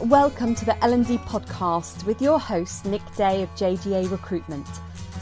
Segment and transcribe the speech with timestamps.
[0.00, 4.66] Welcome to the L&D podcast with your host Nick Day of JGA Recruitment,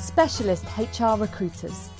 [0.01, 1.91] specialist HR recruiters.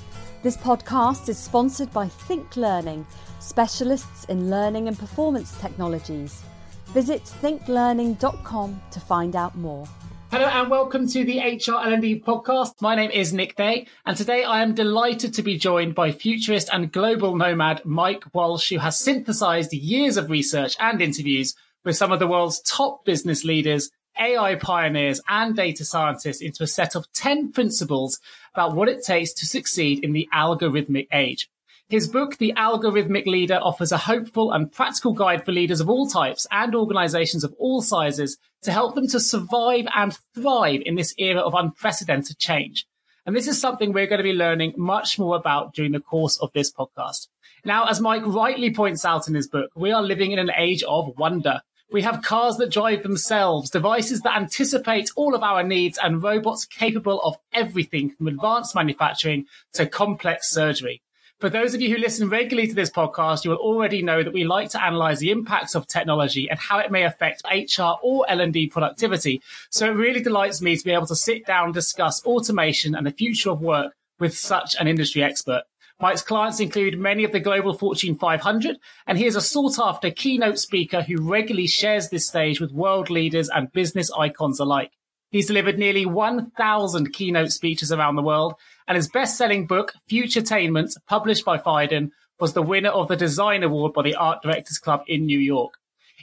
[0.43, 3.07] This podcast is sponsored by Think Learning,
[3.39, 6.43] specialists in learning and performance technologies.
[6.87, 9.87] Visit thinklearning.com to find out more.
[10.31, 12.81] Hello and welcome to the HR L&D podcast.
[12.81, 16.69] My name is Nick Day and today I am delighted to be joined by futurist
[16.73, 21.55] and global nomad Mike Walsh who has synthesized years of research and interviews
[21.85, 23.89] with some of the world's top business leaders,
[24.19, 28.19] AI pioneers and data scientists into a set of 10 principles
[28.53, 31.49] about what it takes to succeed in the algorithmic age.
[31.87, 36.07] His book, The Algorithmic Leader, offers a hopeful and practical guide for leaders of all
[36.07, 41.13] types and organizations of all sizes to help them to survive and thrive in this
[41.19, 42.87] era of unprecedented change.
[43.27, 46.39] And this is something we're going to be learning much more about during the course
[46.39, 47.27] of this podcast.
[47.63, 50.83] Now, as Mike rightly points out in his book, we are living in an age
[50.83, 51.61] of wonder.
[51.91, 56.65] We have cars that drive themselves, devices that anticipate all of our needs, and robots
[56.65, 61.01] capable of everything from advanced manufacturing to complex surgery.
[61.39, 64.33] For those of you who listen regularly to this podcast, you will already know that
[64.33, 68.25] we like to analyze the impacts of technology and how it may affect HR or
[68.29, 69.41] L&D productivity.
[69.69, 73.05] So it really delights me to be able to sit down and discuss automation and
[73.05, 75.63] the future of work with such an industry expert.
[76.01, 80.11] Mike's clients include many of the global Fortune 500, and he is a sought after
[80.11, 84.91] keynote speaker who regularly shares this stage with world leaders and business icons alike.
[85.31, 88.55] He's delivered nearly 1,000 keynote speeches around the world,
[88.87, 93.63] and his best selling book, Futuretainment, published by Phaidon, was the winner of the Design
[93.63, 95.75] Award by the Art Directors Club in New York.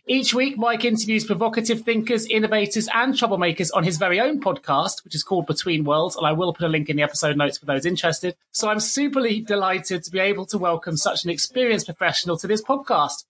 [0.09, 5.15] Each week, Mike interviews provocative thinkers, innovators, and troublemakers on his very own podcast, which
[5.15, 7.67] is called Between Worlds, and I will put a link in the episode notes for
[7.67, 8.35] those interested.
[8.51, 12.65] So I'm superly delighted to be able to welcome such an experienced professional to this
[12.65, 13.27] podcast.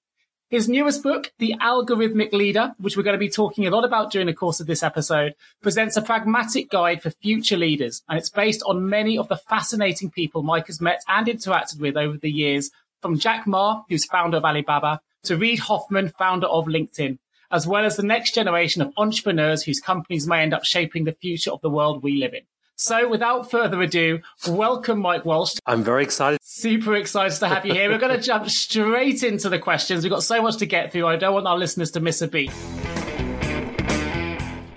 [0.48, 4.10] His newest book, The Algorithmic Leader, which we're going to be talking a lot about
[4.10, 8.30] during the course of this episode, presents a pragmatic guide for future leaders, and it's
[8.30, 12.30] based on many of the fascinating people Mike has met and interacted with over the
[12.30, 12.70] years,
[13.02, 17.18] from Jack Ma, who's founder of Alibaba, to Reid Hoffman, founder of LinkedIn,
[17.50, 21.12] as well as the next generation of entrepreneurs whose companies may end up shaping the
[21.12, 22.42] future of the world we live in.
[22.74, 25.56] So without further ado, welcome Mike Walsh.
[25.66, 26.40] I'm very excited.
[26.42, 27.90] Super excited to have you here.
[27.90, 30.02] We're going to jump straight into the questions.
[30.02, 31.06] We've got so much to get through.
[31.06, 32.50] I don't want our listeners to miss a beat.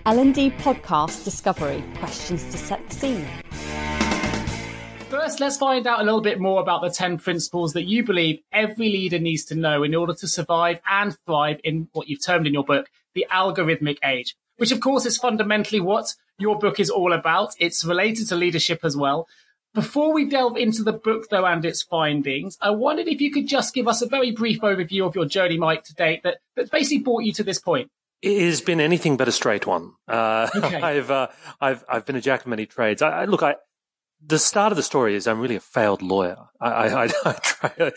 [0.06, 3.28] L&D podcast discovery questions to set the scene.
[5.10, 8.40] First, let's find out a little bit more about the 10 principles that you believe
[8.52, 12.48] every leader needs to know in order to survive and thrive in what you've termed
[12.48, 16.90] in your book, the algorithmic age, which of course is fundamentally what your book is
[16.90, 17.54] all about.
[17.60, 19.28] It's related to leadership as well.
[19.76, 23.48] Before we delve into the book though and its findings, I wondered if you could
[23.48, 26.72] just give us a very brief overview of your journey, Mike, to date that, that
[26.72, 27.92] basically brought you to this point.
[28.22, 29.92] It has been anything but a straight one.
[30.08, 30.76] Uh, okay.
[30.82, 31.28] I've, uh,
[31.62, 33.02] I've, I've been a jack of many trades.
[33.02, 33.56] I, I, look, I,
[34.28, 36.38] the start of the story is I'm really a failed lawyer.
[36.60, 37.92] I, I, I, I, try,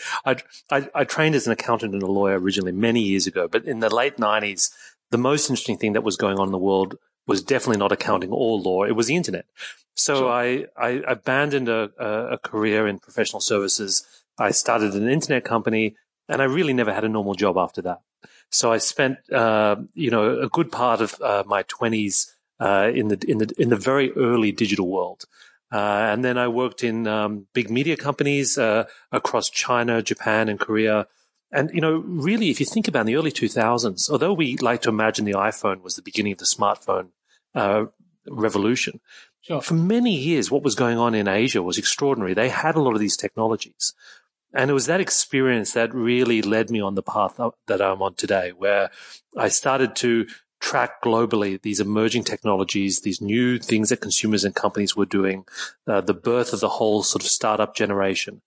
[0.71, 3.81] I, I, trained as an accountant and a lawyer originally many years ago, but in
[3.81, 4.71] the late 90s,
[5.11, 6.97] the most interesting thing that was going on in the world
[7.27, 8.85] was definitely not accounting or law.
[8.85, 9.47] It was the internet.
[9.95, 10.31] So sure.
[10.31, 11.91] I, I abandoned a,
[12.33, 14.07] a career in professional services.
[14.39, 15.97] I started an internet company
[16.29, 18.01] and I really never had a normal job after that.
[18.51, 23.09] So I spent, uh, you know, a good part of uh, my twenties uh, in
[23.09, 25.25] the in the in the very early digital world.
[25.71, 30.59] Uh, and then I worked in um, big media companies uh, across China, Japan, and
[30.59, 31.07] Korea.
[31.53, 34.83] And you know, really, if you think about in the early 2000s, although we like
[34.83, 37.09] to imagine the iPhone was the beginning of the smartphone
[37.55, 37.87] uh,
[38.29, 39.01] revolution,
[39.43, 39.61] sure.
[39.61, 42.35] for many years, what was going on in Asia was extraordinary.
[42.35, 43.95] They had a lot of these technologies.
[44.55, 48.15] And it was that experience that really led me on the path that I'm on
[48.15, 48.91] today, where
[49.37, 50.27] I started to
[50.61, 55.45] track globally these emerging technologies, these new things that consumers and companies were doing,
[55.87, 58.43] uh, the birth of the whole sort of startup generation.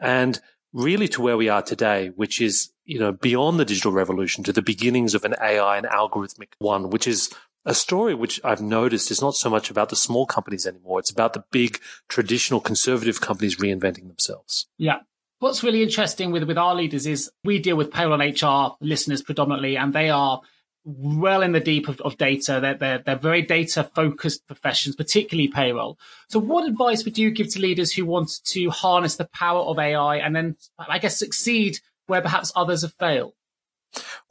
[0.00, 0.40] And
[0.72, 4.52] really to where we are today, which is, you know, beyond the digital revolution to
[4.52, 7.32] the beginnings of an AI and algorithmic one, which is
[7.64, 10.98] a story which I've noticed is not so much about the small companies anymore.
[10.98, 11.78] It's about the big
[12.08, 14.66] traditional conservative companies reinventing themselves.
[14.76, 14.98] Yeah.
[15.38, 19.22] What's really interesting with, with our leaders is we deal with payroll and HR listeners
[19.22, 20.40] predominantly, and they are
[20.84, 22.58] well in the deep of, of data.
[22.60, 25.98] They're, they're, they're very data focused professions, particularly payroll.
[26.28, 29.78] So what advice would you give to leaders who want to harness the power of
[29.78, 33.32] AI and then, I guess, succeed where perhaps others have failed?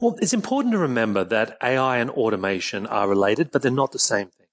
[0.00, 3.98] Well, it's important to remember that AI and automation are related, but they're not the
[3.98, 4.46] same thing.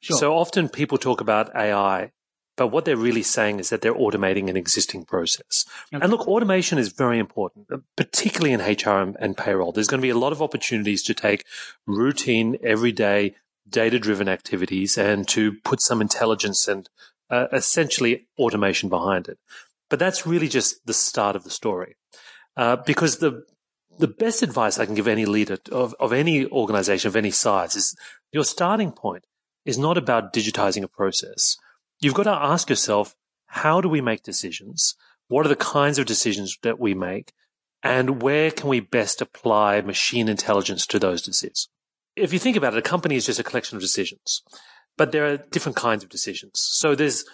[0.00, 0.16] Sure.
[0.16, 2.12] So often people talk about AI
[2.56, 5.64] But what they're really saying is that they're automating an existing process.
[5.92, 6.02] Okay.
[6.02, 9.72] And look, automation is very important, particularly in HR and, and payroll.
[9.72, 11.46] There's going to be a lot of opportunities to take
[11.86, 13.34] routine, everyday,
[13.68, 16.88] data driven activities and to put some intelligence and
[17.30, 19.38] uh, essentially automation behind it.
[19.88, 21.96] But that's really just the start of the story.
[22.56, 23.44] Uh, because the
[23.98, 27.76] the best advice I can give any leader of, of any organization of any size
[27.76, 27.94] is
[28.32, 29.26] your starting point
[29.64, 31.56] is not about digitizing a process.
[32.02, 33.14] You've got to ask yourself,
[33.46, 34.96] how do we make decisions?
[35.28, 37.32] What are the kinds of decisions that we make?
[37.80, 41.68] And where can we best apply machine intelligence to those decisions?
[42.16, 44.42] If you think about it, a company is just a collection of decisions,
[44.96, 46.54] but there are different kinds of decisions.
[46.54, 47.24] So there's,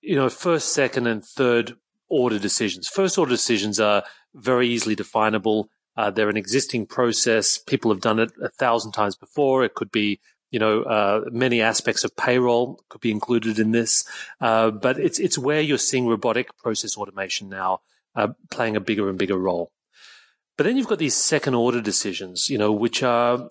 [0.00, 1.76] you know, first, second, and third
[2.08, 2.88] order decisions.
[2.88, 4.02] First order decisions are
[4.34, 5.70] very easily definable.
[5.96, 7.58] Uh, they're an existing process.
[7.58, 9.64] People have done it a thousand times before.
[9.64, 10.20] It could be,
[10.50, 14.04] you know, uh, many aspects of payroll could be included in this.
[14.40, 17.80] Uh, but it's it's where you're seeing robotic process automation now
[18.14, 19.72] uh, playing a bigger and bigger role.
[20.56, 23.50] But then you've got these second order decisions, you know, which are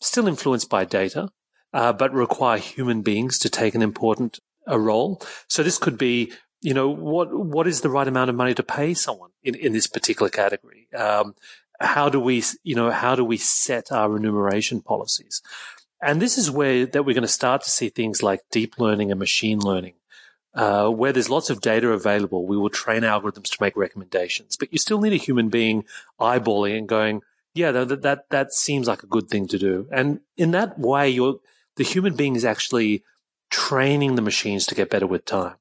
[0.00, 1.30] still influenced by data,
[1.72, 5.20] uh, but require human beings to take an important a role.
[5.48, 8.62] So this could be you know, what, what is the right amount of money to
[8.62, 10.86] pay someone in, in this particular category?
[10.96, 11.34] Um,
[11.80, 15.42] how do we, you know, how do we set our remuneration policies?
[16.02, 19.12] And this is where that we're going to start to see things like deep learning
[19.12, 19.94] and machine learning,
[20.52, 22.44] uh, where there's lots of data available.
[22.44, 25.84] We will train algorithms to make recommendations, but you still need a human being
[26.20, 27.22] eyeballing and going,
[27.54, 29.86] yeah, that, that, that seems like a good thing to do.
[29.92, 31.38] And in that way, you're,
[31.76, 33.04] the human being is actually
[33.50, 35.56] training the machines to get better with time.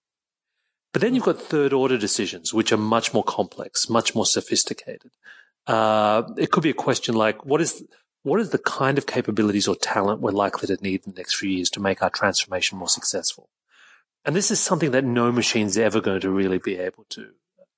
[0.94, 5.12] But then you've got third order decisions, which are much more complex, much more sophisticated.
[5.68, 7.84] Uh, it could be a question like, what is,
[8.24, 11.36] what is the kind of capabilities or talent we're likely to need in the next
[11.36, 13.50] few years to make our transformation more successful?
[14.24, 17.32] And this is something that no machine's ever going to really be able to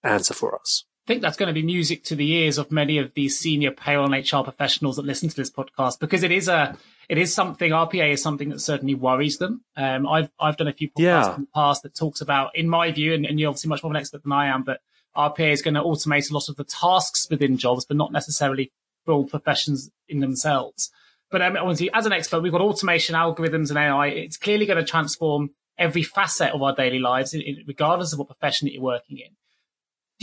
[0.04, 0.84] answer for us.
[1.06, 3.72] I think that's going to be music to the ears of many of these senior
[3.72, 6.78] payroll and HR professionals that listen to this podcast because it is a
[7.10, 9.66] it is something RPA is something that certainly worries them.
[9.76, 11.36] Um, I've I've done a few podcasts yeah.
[11.36, 13.92] in the past that talks about, in my view, and, and, you're obviously much more
[13.92, 14.80] of an expert than I am, but
[15.16, 18.72] RPA is going to automate a lot of the tasks within jobs, but not necessarily
[19.04, 20.90] for all professions in themselves.
[21.30, 24.08] But um, obviously, as an expert, we've got automation, algorithms, and AI.
[24.08, 27.36] It's clearly going to transform every facet of our daily lives,
[27.68, 29.36] regardless of what profession that you're working in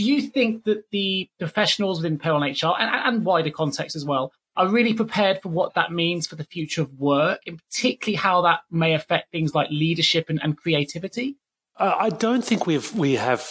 [0.01, 4.05] do you think that the professionals within payroll and HR and, and wider context as
[4.05, 8.17] well are really prepared for what that means for the future of work, and particularly
[8.17, 11.37] how that may affect things like leadership and, and creativity?
[11.79, 13.43] Uh, I don't think we've we have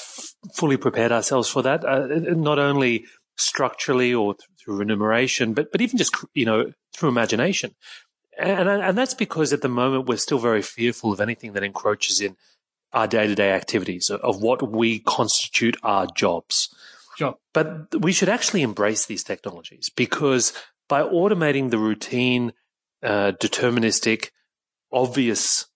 [0.54, 1.86] fully prepared ourselves for that.
[1.86, 3.06] Uh, not only
[3.38, 7.76] structurally or through remuneration, but but even just you know through imagination,
[8.38, 12.22] and and that's because at the moment we're still very fearful of anything that encroaches
[12.22, 12.36] in
[12.94, 16.74] our day to day activities of what we constitute our jobs.
[17.18, 17.36] Sure.
[17.54, 20.54] But we should actually embrace these technologies because
[20.88, 22.54] by automating the routine,
[23.04, 24.30] uh, deterministic,
[24.92, 25.68] obvious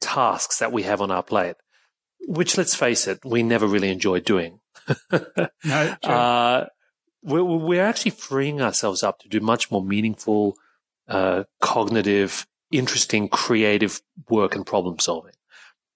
[0.00, 1.56] tasks that we have on our plate,
[2.26, 4.60] which let's face it, we never really enjoy doing.
[5.64, 6.66] no, uh,
[7.22, 10.56] we're, we're, actually freeing ourselves up to do much more meaningful,
[11.08, 15.32] uh, cognitive, interesting, creative work and problem solving.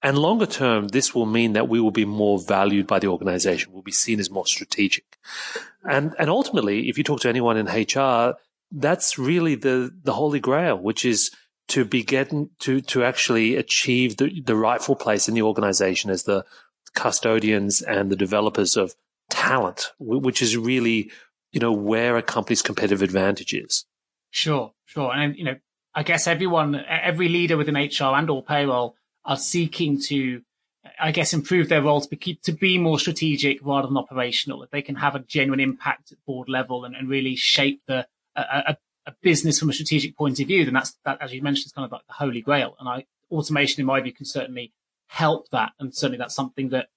[0.03, 3.73] And longer term, this will mean that we will be more valued by the organization.
[3.73, 5.17] We'll be seen as more strategic.
[5.85, 8.35] And, and ultimately, if you talk to anyone in HR,
[8.73, 11.31] that's really the, the holy grail, which is
[11.69, 16.25] to be getting to, to actually achieve the, the rightful place in the organization as
[16.25, 16.44] the
[16.94, 18.94] custodians and the developers of
[19.32, 21.10] talent, which is really,
[21.53, 23.86] you know, where a company's competitive advantage is.
[24.31, 25.12] Sure, sure.
[25.12, 25.56] And, you know,
[25.94, 30.43] I guess everyone, every leader within HR and or payroll are seeking to,
[31.01, 34.62] I guess, improve their role to be, to be more strategic rather than operational.
[34.62, 38.06] If they can have a genuine impact at board level and, and really shape the
[38.36, 41.67] a, a, business from a strategic point of view, then that's that, as you mentioned,
[41.67, 42.77] is kind of like the holy grail.
[42.79, 44.72] And I, automation, in my view, can certainly
[45.08, 45.72] help that.
[45.79, 46.89] And certainly that's something that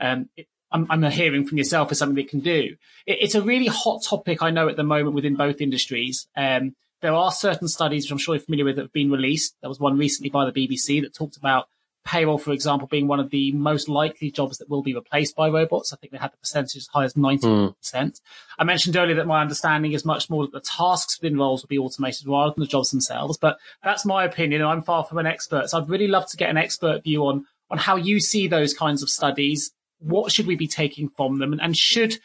[0.00, 2.76] um, it, I'm, I'm, hearing from yourself is something it can do.
[3.06, 6.26] It, it's a really hot topic, I know, at the moment within both industries.
[6.36, 9.56] Um, there are certain studies, which I'm sure you're familiar with, that have been released.
[9.60, 11.66] There was one recently by the BBC that talked about
[12.04, 15.48] payroll, for example, being one of the most likely jobs that will be replaced by
[15.48, 15.92] robots.
[15.92, 17.42] I think they had the percentage as high as 90%.
[17.42, 18.20] Mm.
[18.58, 21.68] I mentioned earlier that my understanding is much more that the tasks within roles will
[21.68, 23.38] be automated rather than the jobs themselves.
[23.38, 24.62] But that's my opinion.
[24.62, 25.70] and I'm far from an expert.
[25.70, 28.74] So I'd really love to get an expert view on, on how you see those
[28.74, 29.72] kinds of studies.
[30.02, 31.52] What should we be taking from them?
[31.52, 32.18] And, and should,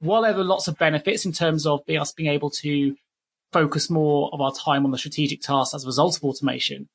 [0.00, 2.94] while there are lots of benefits in terms of us being able to
[3.52, 6.88] focus more of our time on the strategic tasks as a result of automation.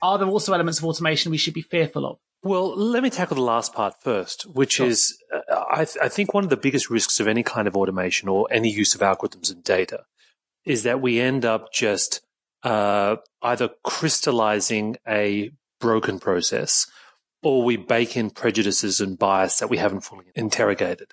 [0.00, 2.18] Are there also elements of automation we should be fearful of?
[2.42, 4.88] Well, let me tackle the last part first, which sure.
[4.88, 7.76] is uh, I, th- I, think one of the biggest risks of any kind of
[7.76, 10.00] automation or any use of algorithms and data
[10.64, 12.20] is that we end up just
[12.64, 16.86] uh, either crystallizing a broken process
[17.42, 21.12] or we bake in prejudices and bias that we haven't fully interrogated.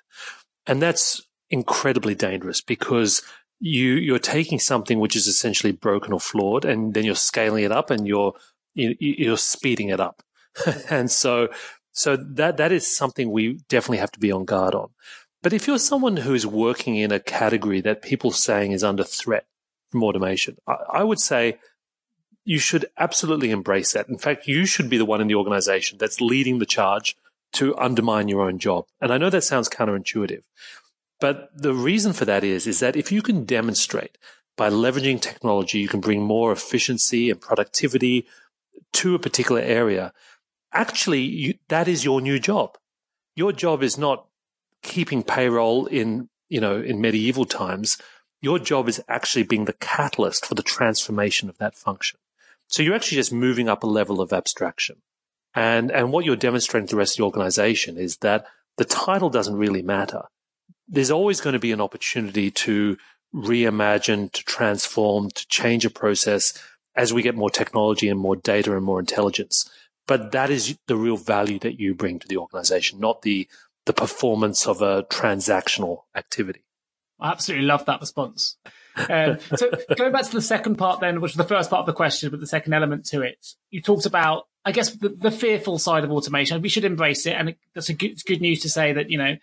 [0.66, 1.20] And that's
[1.50, 3.22] incredibly dangerous because
[3.58, 7.72] you, you're taking something which is essentially broken or flawed and then you're scaling it
[7.72, 8.34] up and you're,
[8.74, 10.22] you, you're speeding it up.
[10.90, 11.48] and so,
[11.92, 14.90] so that, that is something we definitely have to be on guard on.
[15.42, 19.46] But if you're someone who's working in a category that people saying is under threat
[19.90, 21.58] from automation, I, I would say
[22.44, 24.08] you should absolutely embrace that.
[24.08, 27.16] In fact, you should be the one in the organization that's leading the charge
[27.52, 28.86] to undermine your own job.
[29.00, 30.42] And I know that sounds counterintuitive,
[31.20, 34.16] but the reason for that is, is that if you can demonstrate
[34.56, 38.26] by leveraging technology, you can bring more efficiency and productivity
[38.92, 40.12] to a particular area.
[40.72, 42.76] Actually, you, that is your new job.
[43.36, 44.26] Your job is not
[44.82, 47.98] keeping payroll in, you know, in medieval times.
[48.40, 52.18] Your job is actually being the catalyst for the transformation of that function.
[52.70, 55.02] So you're actually just moving up a level of abstraction.
[55.54, 58.46] And, and what you're demonstrating to the rest of the organization is that
[58.78, 60.22] the title doesn't really matter.
[60.86, 62.96] There's always going to be an opportunity to
[63.34, 66.56] reimagine, to transform, to change a process
[66.94, 69.68] as we get more technology and more data and more intelligence.
[70.06, 73.48] But that is the real value that you bring to the organization, not the,
[73.86, 76.62] the performance of a transactional activity.
[77.18, 78.56] I absolutely love that response.
[78.96, 81.86] Um, so going back to the second part then, which was the first part of
[81.86, 85.30] the question, but the second element to it, you talked about, I guess, the, the
[85.30, 86.60] fearful side of automation.
[86.60, 87.32] We should embrace it.
[87.32, 89.36] And that's a good, good news to say that, you know,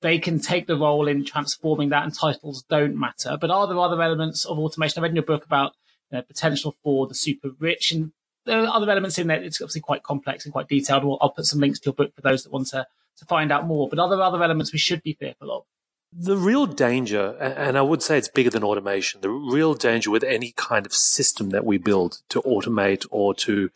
[0.00, 3.36] they can take the role in transforming that and titles don't matter.
[3.40, 5.00] But are there other elements of automation?
[5.00, 5.72] I read in your book about
[6.12, 8.12] know, potential for the super rich and
[8.44, 9.42] there are other elements in there.
[9.42, 11.04] It's obviously quite complex and quite detailed.
[11.20, 12.86] I'll put some links to your book for those that want to,
[13.18, 13.88] to find out more.
[13.88, 15.64] But are there other elements we should be fearful of?
[16.14, 20.24] The real danger, and I would say it's bigger than automation, the real danger with
[20.24, 23.70] any kind of system that we build to automate or to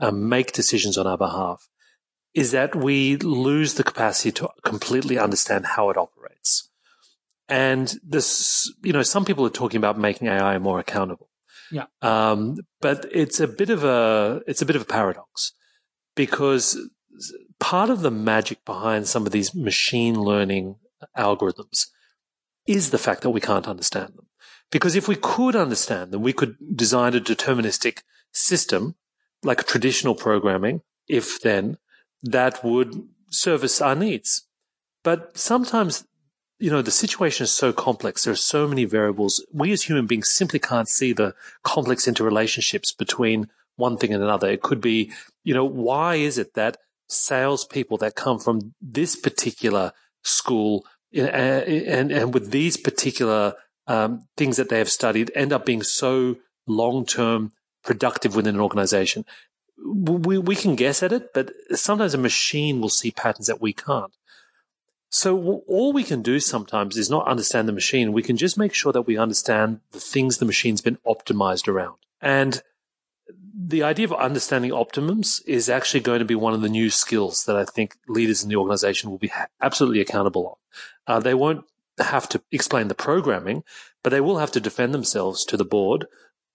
[0.00, 1.68] um, make decisions on our behalf
[2.32, 6.70] is that we lose the capacity to completely understand how it operates.
[7.48, 11.28] And this, you know, some people are talking about making AI more accountable.
[11.72, 11.86] Yeah.
[12.02, 15.52] Um, but it's a bit of a, it's a bit of a paradox
[16.14, 16.78] because
[17.58, 20.76] part of the magic behind some of these machine learning
[21.16, 21.86] algorithms
[22.66, 24.26] is the fact that we can't understand them.
[24.70, 28.02] Because if we could understand them, we could design a deterministic
[28.32, 28.94] system
[29.42, 31.78] like traditional programming, if then,
[32.22, 34.46] that would service our needs.
[35.02, 36.06] But sometimes,
[36.58, 38.24] you know, the situation is so complex.
[38.24, 39.44] There are so many variables.
[39.52, 44.50] We as human beings simply can't see the complex interrelationships between one thing and another.
[44.50, 45.10] It could be,
[45.42, 46.76] you know, why is it that
[47.08, 53.54] salespeople that come from this particular school and, and with these particular
[53.86, 56.36] um, things that they have studied end up being so
[56.66, 57.52] long term
[57.84, 59.24] productive within an organization.
[59.82, 63.72] We, we can guess at it, but sometimes a machine will see patterns that we
[63.72, 64.12] can't.
[65.08, 68.12] So all we can do sometimes is not understand the machine.
[68.12, 71.96] We can just make sure that we understand the things the machine's been optimized around.
[72.20, 72.62] And
[73.62, 77.44] the idea of understanding optimums is actually going to be one of the new skills
[77.44, 80.58] that I think leaders in the organization will be absolutely accountable
[81.06, 81.14] on.
[81.14, 81.64] Uh, they won't
[81.98, 83.62] have to explain the programming,
[84.02, 86.06] but they will have to defend themselves to the board,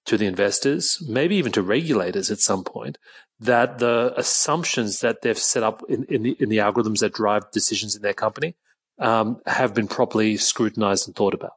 [0.05, 2.97] to the investors, maybe even to regulators at some point,
[3.39, 7.51] that the assumptions that they've set up in, in, the, in the algorithms that drive
[7.51, 8.55] decisions in their company
[8.97, 11.53] um, have been properly scrutinized and thought about.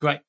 [0.00, 0.20] Great.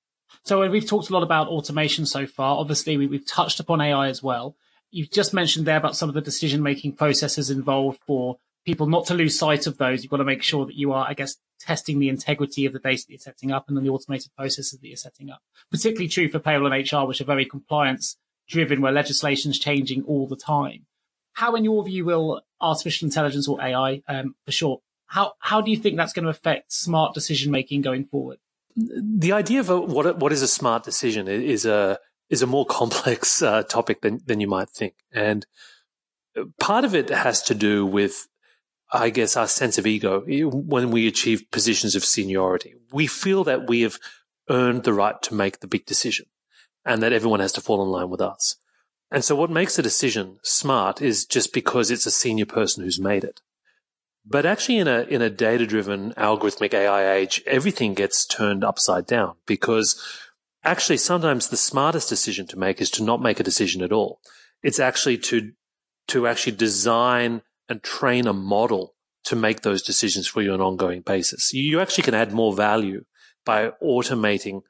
[0.44, 2.58] So we've talked a lot about automation so far.
[2.58, 4.56] Obviously, we, have touched upon AI as well.
[4.92, 9.06] You've just mentioned there about some of the decision making processes involved for people not
[9.08, 10.04] to lose sight of those.
[10.04, 12.80] You've got to make sure that you are, I guess, testing the integrity of the
[12.80, 15.42] data that you're setting up and then the automated processes that you're setting up.
[15.72, 18.18] Particularly true for payroll and HR, which are very compliance
[18.48, 20.86] driven, where legislation is changing all the time.
[21.34, 25.72] How, in your view, will artificial intelligence or AI, um, for short, how, how do
[25.72, 28.40] you think that's going to affect smart decision making going forward?
[28.80, 32.66] The idea of a, what what is a smart decision is a is a more
[32.66, 35.46] complex uh, topic than than you might think, and
[36.60, 38.28] part of it has to do with,
[38.92, 42.76] I guess, our sense of ego when we achieve positions of seniority.
[42.92, 44.00] We feel that we have
[44.50, 46.28] earned the right to make the big decision,
[46.86, 48.56] and that everyone has to fall in line with us.
[49.12, 53.00] And so, what makes a decision smart is just because it's a senior person who's
[53.00, 53.42] made it.
[54.30, 59.08] But actually in a, in a data driven algorithmic AI age, everything gets turned upside
[59.08, 60.00] down because
[60.64, 64.20] actually sometimes the smartest decision to make is to not make a decision at all.
[64.62, 65.54] It's actually to,
[66.10, 68.94] to actually design and train a model
[69.26, 71.52] to make those decisions for you on an ongoing basis.
[71.52, 73.06] You actually can add more value
[73.46, 74.62] by automating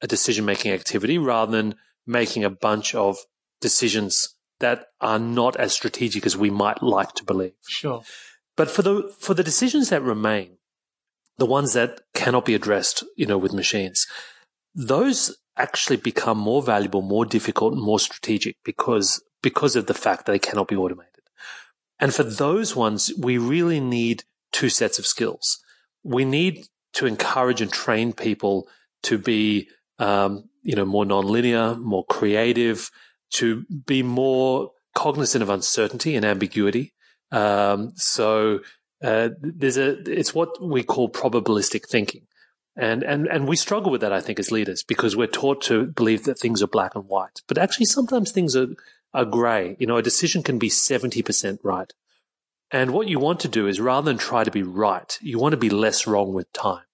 [0.00, 1.74] a decision making activity rather than
[2.06, 3.16] making a bunch of
[3.60, 7.52] decisions that are not as strategic as we might like to believe.
[7.66, 8.02] Sure.
[8.58, 10.58] But for the for the decisions that remain,
[11.38, 14.04] the ones that cannot be addressed, you know, with machines,
[14.74, 20.26] those actually become more valuable, more difficult, and more strategic because because of the fact
[20.26, 21.22] that they cannot be automated.
[22.00, 25.62] And for those ones, we really need two sets of skills.
[26.02, 28.66] We need to encourage and train people
[29.04, 29.68] to be,
[30.00, 32.90] um, you know, more nonlinear, more creative,
[33.34, 36.94] to be more cognizant of uncertainty and ambiguity.
[37.30, 38.60] Um, so
[39.02, 42.26] uh, there's a it's what we call probabilistic thinking,
[42.76, 45.86] and and and we struggle with that, I think, as leaders because we're taught to
[45.86, 48.68] believe that things are black and white, but actually sometimes things are
[49.14, 49.76] are grey.
[49.78, 51.92] You know, a decision can be seventy percent right,
[52.70, 55.52] and what you want to do is rather than try to be right, you want
[55.52, 56.84] to be less wrong with time.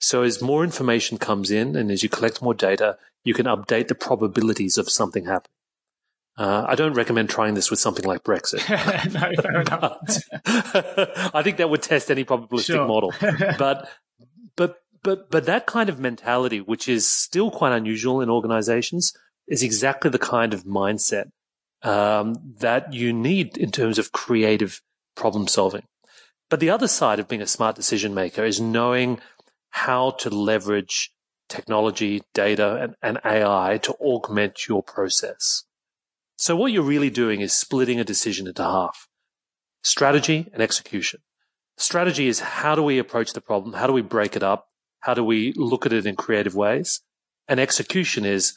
[0.00, 3.88] So as more information comes in and as you collect more data, you can update
[3.88, 5.57] the probabilities of something happening.
[6.38, 8.62] Uh, I don't recommend trying this with something like Brexit.
[9.12, 11.34] no, fair enough.
[11.34, 12.86] I think that would test any probabilistic sure.
[12.86, 13.12] model.
[13.58, 13.88] But,
[14.56, 19.12] but, but, but that kind of mentality, which is still quite unusual in organizations,
[19.48, 21.30] is exactly the kind of mindset
[21.82, 24.80] um, that you need in terms of creative
[25.16, 25.86] problem solving.
[26.50, 29.20] But the other side of being a smart decision maker is knowing
[29.70, 31.10] how to leverage
[31.48, 35.64] technology, data, and, and AI to augment your process.
[36.40, 39.08] So what you're really doing is splitting a decision into half.
[39.82, 41.20] Strategy and execution.
[41.76, 43.72] Strategy is how do we approach the problem?
[43.72, 44.68] How do we break it up?
[45.00, 47.00] How do we look at it in creative ways?
[47.48, 48.54] And execution is,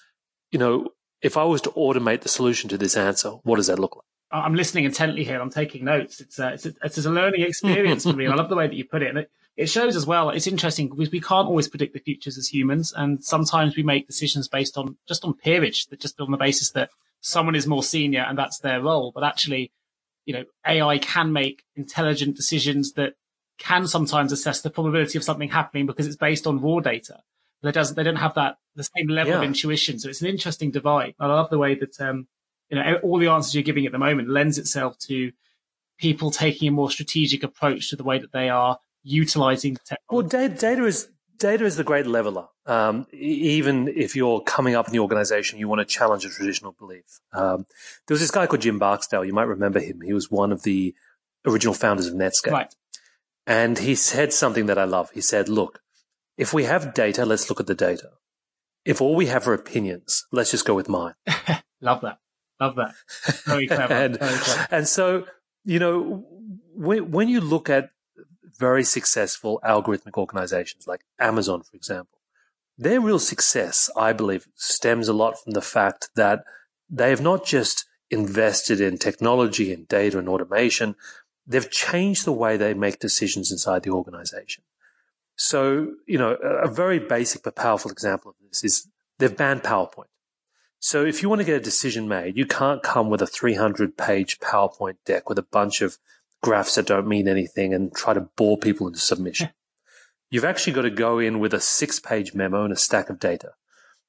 [0.51, 0.89] you know,
[1.23, 4.05] if I was to automate the solution to this answer, what does that look like?
[4.31, 5.41] I'm listening intently here.
[5.41, 6.21] I'm taking notes.
[6.21, 8.25] It's a, it's a, it's a learning experience for me.
[8.25, 9.09] And I love the way that you put it.
[9.09, 10.29] And it, it shows as well.
[10.29, 12.93] It's interesting because we can't always predict the futures as humans.
[12.95, 16.69] And sometimes we make decisions based on just on peerage, that just on the basis
[16.71, 19.11] that someone is more senior and that's their role.
[19.13, 19.71] But actually,
[20.25, 23.13] you know, AI can make intelligent decisions that
[23.57, 27.19] can sometimes assess the probability of something happening because it's based on raw data.
[27.63, 29.37] They doesn't, they don't have that, the same level yeah.
[29.37, 29.99] of intuition.
[29.99, 31.13] So it's an interesting divide.
[31.19, 32.27] I love the way that, um,
[32.69, 35.31] you know, all the answers you're giving at the moment lends itself to
[35.99, 39.99] people taking a more strategic approach to the way that they are utilizing technology.
[40.09, 41.09] Well, data, data is
[41.41, 42.47] data is the great leveler.
[42.65, 46.71] Um, even if you're coming up in the organization, you want to challenge a traditional
[46.71, 47.19] belief.
[47.33, 47.65] Um,
[48.07, 49.25] there was this guy called Jim Barksdale.
[49.25, 50.01] You might remember him.
[50.01, 50.93] He was one of the
[51.45, 52.51] original founders of Netscape.
[52.51, 52.75] Right.
[53.47, 55.09] And he said something that I love.
[55.11, 55.81] He said, look,
[56.37, 58.11] if we have data, let's look at the data.
[58.85, 61.15] If all we have are opinions, let's just go with mine.
[61.81, 62.19] love that.
[62.59, 62.93] Love that.
[63.45, 63.93] Very clever.
[64.05, 64.67] and, Very clever.
[64.71, 65.25] and so,
[65.65, 66.25] you know,
[66.75, 67.89] when, when you look at
[68.57, 72.19] very successful algorithmic organizations like Amazon, for example.
[72.77, 76.43] Their real success, I believe, stems a lot from the fact that
[76.89, 80.95] they have not just invested in technology and data and automation,
[81.47, 84.63] they've changed the way they make decisions inside the organization.
[85.35, 88.87] So, you know, a very basic but powerful example of this is
[89.17, 90.05] they've banned PowerPoint.
[90.79, 93.97] So if you want to get a decision made, you can't come with a 300
[93.97, 95.97] page PowerPoint deck with a bunch of
[96.41, 99.49] graphs that don't mean anything and try to bore people into submission.
[100.29, 103.19] You've actually got to go in with a six page memo and a stack of
[103.19, 103.51] data.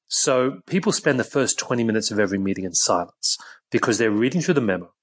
[0.07, 3.37] So people spend the first 20 minutes of every meeting in silence
[3.71, 4.93] because they're reading through the memo,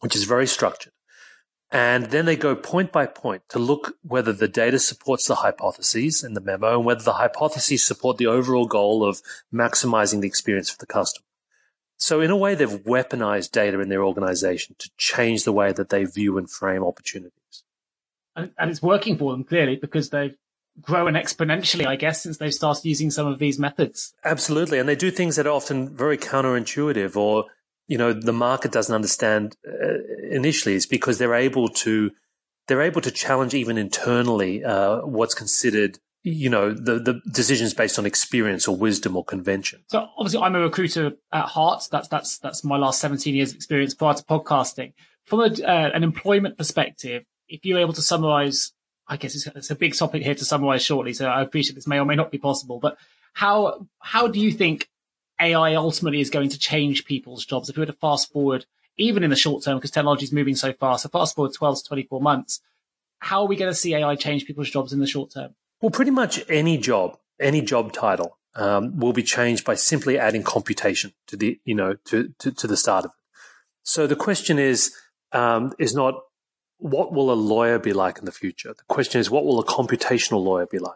[0.00, 0.92] which is very structured.
[1.70, 6.24] And then they go point by point to look whether the data supports the hypotheses
[6.24, 9.22] in the memo and whether the hypotheses support the overall goal of
[9.54, 11.26] maximizing the experience for the customer.
[12.00, 15.90] So in a way, they've weaponized data in their organization to change the way that
[15.90, 17.62] they view and frame opportunities.
[18.34, 20.34] And, and it's working for them clearly because they've
[20.80, 24.14] grown exponentially, I guess, since they've started using some of these methods.
[24.24, 24.78] Absolutely.
[24.78, 27.44] And they do things that are often very counterintuitive or,
[27.86, 29.98] you know, the market doesn't understand uh,
[30.30, 30.76] initially.
[30.76, 32.12] It's because they're able to,
[32.66, 37.98] they're able to challenge even internally, uh, what's considered you know the the decisions based
[37.98, 39.82] on experience or wisdom or convention.
[39.88, 41.84] So obviously, I'm a recruiter at heart.
[41.90, 44.92] That's that's that's my last 17 years experience prior to podcasting.
[45.24, 48.72] From a, uh, an employment perspective, if you're able to summarize,
[49.06, 51.12] I guess it's, it's, a big topic here to summarize shortly.
[51.12, 52.98] So I appreciate this may or may not be possible, but
[53.32, 54.88] how how do you think
[55.40, 57.68] AI ultimately is going to change people's jobs?
[57.68, 58.66] If we were to fast forward,
[58.98, 61.78] even in the short term, because technology is moving so fast, so fast forward 12
[61.78, 62.60] to 24 months,
[63.20, 65.54] how are we going to see AI change people's jobs in the short term?
[65.80, 70.42] Well, pretty much any job, any job title um, will be changed by simply adding
[70.42, 73.38] computation to the, you know, to, to, to the start of it.
[73.82, 74.94] So the question is,
[75.32, 76.14] um, is not
[76.78, 78.74] what will a lawyer be like in the future?
[78.76, 80.94] The question is, what will a computational lawyer be like?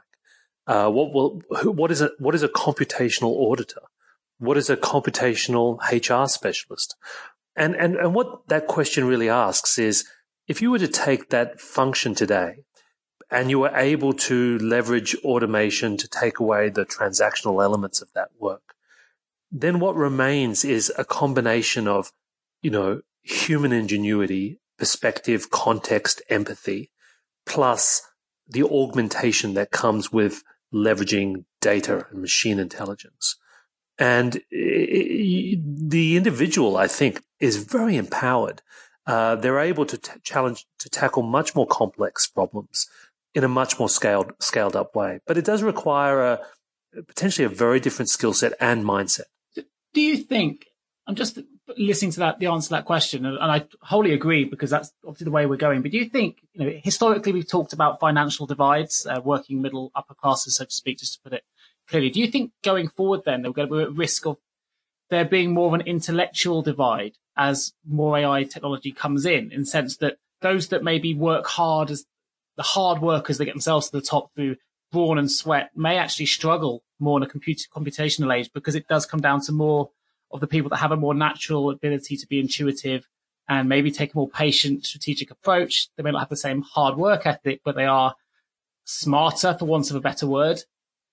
[0.67, 3.83] Uh, what will what is a what is a computational auditor?
[4.39, 6.97] What is a computational HR specialist?
[7.55, 10.07] And and and what that question really asks is,
[10.49, 12.65] if you were to take that function today,
[13.31, 18.31] and you were able to leverage automation to take away the transactional elements of that
[18.39, 18.75] work,
[19.51, 22.13] then what remains is a combination of,
[22.63, 26.91] you know, human ingenuity, perspective, context, empathy,
[27.47, 28.03] plus
[28.49, 33.37] the augmentation that comes with leveraging data and machine intelligence.
[33.99, 38.61] And the individual, I think, is very empowered.
[39.07, 42.89] Uh, they're able to t- challenge, to tackle much more complex problems
[43.35, 45.21] in a much more scaled, scaled up way.
[45.27, 46.41] But it does require a
[47.09, 49.23] potentially a very different skill set and mindset.
[49.55, 50.67] Do you think?
[51.07, 51.39] I'm just
[51.77, 55.27] listening to that, the answer to that question, and, I wholly agree because that's obviously
[55.27, 55.83] the way we're going.
[55.83, 59.91] But do you think, you know, historically we've talked about financial divides, uh, working middle,
[59.95, 61.43] upper classes, so to speak, just to put it
[61.89, 62.11] clearly.
[62.11, 64.39] Do you think going forward then are going to be at risk of
[65.11, 69.67] there being more of an intellectual divide as more AI technology comes in, in the
[69.67, 72.05] sense that those that maybe work hard as
[72.57, 74.57] the hard workers that get themselves to the top through
[74.93, 79.07] brawn and sweat may actually struggle more in a computer computational age because it does
[79.07, 79.91] come down to more
[80.31, 83.07] of the people that have a more natural ability to be intuitive
[83.49, 85.89] and maybe take a more patient, strategic approach.
[85.97, 88.15] They may not have the same hard work ethic, but they are
[88.85, 90.61] smarter, for want of a better word.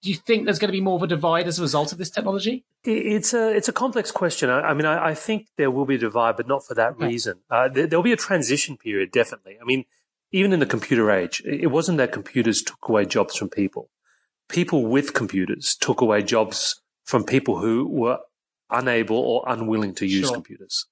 [0.02, 1.98] Do you think there's going to be more of a divide as a result of
[1.98, 2.66] this technology?
[2.84, 4.50] It's a it's a complex question.
[4.50, 6.94] I, I mean, I, I, think there will be a divide, but not for that
[6.94, 7.06] okay.
[7.06, 7.42] reason.
[7.52, 9.58] Uh, there, will be a transition period, definitely.
[9.62, 9.86] I mean,
[10.32, 13.90] even in the computer age, it wasn't that computers took away jobs from people.
[14.48, 18.20] People with computers took away jobs from people who were
[18.70, 20.34] unable or unwilling to use sure.
[20.34, 20.86] computers.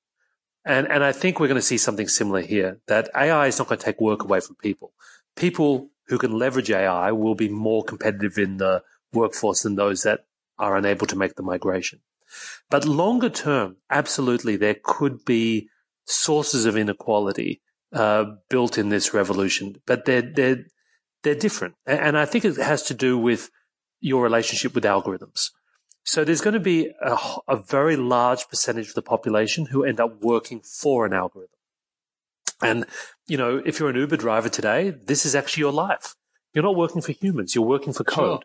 [0.66, 3.70] And, and I think we're going to see something similar here that AI is not
[3.70, 4.92] going to take work away from people.
[5.36, 10.26] People who can leverage AI will be more competitive in the workforce than those that
[10.58, 12.02] are unable to make the migration.
[12.70, 15.70] But longer term, absolutely, there could be
[16.06, 17.62] sources of inequality
[17.94, 20.66] uh, built in this revolution, but they're they're
[21.24, 23.50] they're different, and I think it has to do with
[24.00, 25.52] your relationship with algorithms.
[26.04, 30.00] So there's going to be a, a very large percentage of the population who end
[30.00, 31.56] up working for an algorithm.
[32.62, 32.86] And,
[33.28, 36.16] you know, if you're an Uber driver today, this is actually your life.
[36.54, 37.54] You're not working for humans.
[37.54, 38.40] You're working for code.
[38.40, 38.42] Sure.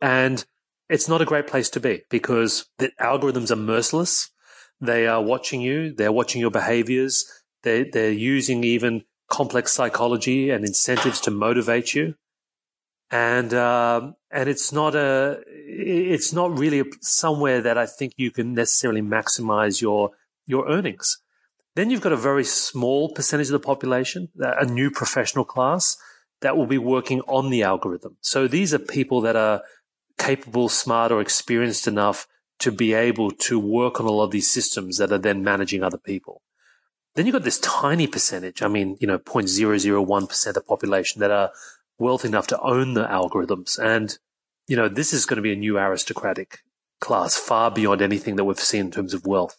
[0.00, 0.44] And
[0.88, 4.30] it's not a great place to be because the algorithms are merciless.
[4.80, 5.94] They are watching you.
[5.94, 7.41] They're watching your behaviors.
[7.62, 12.14] They, they're using even complex psychology and incentives to motivate you
[13.12, 18.54] and um, and it's not a it's not really somewhere that I think you can
[18.54, 20.12] necessarily maximize your
[20.46, 21.18] your earnings.
[21.76, 25.96] Then you've got a very small percentage of the population, a new professional class
[26.40, 28.16] that will be working on the algorithm.
[28.20, 29.62] So these are people that are
[30.18, 32.26] capable, smart, or experienced enough
[32.58, 35.82] to be able to work on a lot of these systems that are then managing
[35.82, 36.42] other people.
[37.14, 41.30] Then you've got this tiny percentage, I mean, you know, 0.001% of the population that
[41.30, 41.50] are
[41.98, 43.78] wealthy enough to own the algorithms.
[43.78, 44.16] And,
[44.66, 46.60] you know, this is going to be a new aristocratic
[47.00, 49.58] class far beyond anything that we've seen in terms of wealth.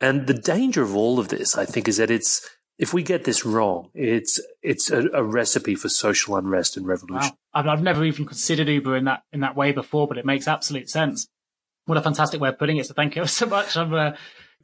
[0.00, 2.48] And the danger of all of this, I think, is that it's,
[2.78, 7.30] if we get this wrong, it's it's a, a recipe for social unrest and revolution.
[7.30, 7.38] Wow.
[7.54, 10.48] I've, I've never even considered Uber in that in that way before, but it makes
[10.48, 11.28] absolute sense.
[11.86, 12.86] What a fantastic way of putting it!
[12.86, 13.76] So thank you so much.
[13.76, 14.12] I'm, uh...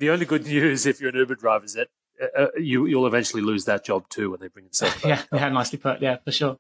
[0.01, 1.89] The only good news, if you're an Uber driver, is that
[2.21, 5.05] uh, uh, you you'll eventually lose that job too when they bring in self.
[5.05, 6.01] yeah, yeah, nicely put.
[6.01, 6.57] Yeah, for sure.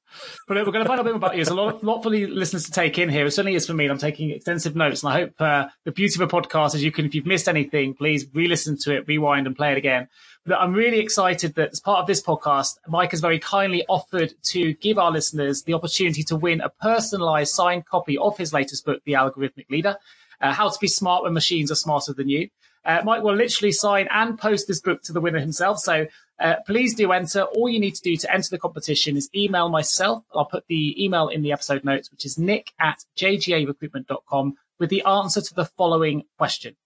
[0.47, 1.39] But we're going to find out a bit more about you.
[1.39, 3.25] There's a lot, lot for the listeners to take in here.
[3.25, 3.85] It certainly is for me.
[3.87, 6.85] And I'm taking extensive notes, and I hope uh, the beauty of a podcast is
[6.85, 10.09] you can, if you've missed anything, please re-listen to it, rewind, and play it again.
[10.45, 14.35] But I'm really excited that as part of this podcast, Mike has very kindly offered
[14.49, 18.85] to give our listeners the opportunity to win a personalized signed copy of his latest
[18.85, 19.97] book, The Algorithmic Leader.
[20.43, 22.49] Uh, how to be smart when machines are smarter than you.
[22.85, 25.79] Uh, Mike will literally sign and post this book to the winner himself.
[25.79, 26.07] So
[26.41, 27.43] uh, please do enter.
[27.43, 30.25] All you need to do to enter the competition is email myself.
[30.35, 35.05] I'll put the email in the episode notes, which is nick at jgarecruitment.com with the
[35.05, 36.77] answer to the following question.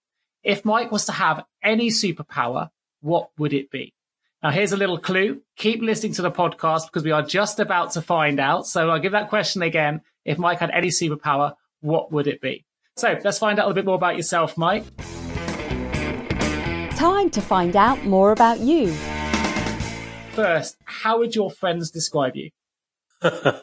[0.43, 2.69] If Mike was to have any superpower,
[3.01, 3.93] what would it be?
[4.43, 5.41] Now, here's a little clue.
[5.55, 8.67] Keep listening to the podcast because we are just about to find out.
[8.67, 10.01] So I'll give that question again.
[10.23, 12.65] If Mike had any superpower, what would it be?
[12.97, 14.83] So let's find out a little bit more about yourself, Mike.
[16.95, 18.91] Time to find out more about you.
[20.31, 22.51] First, how would your friends describe you?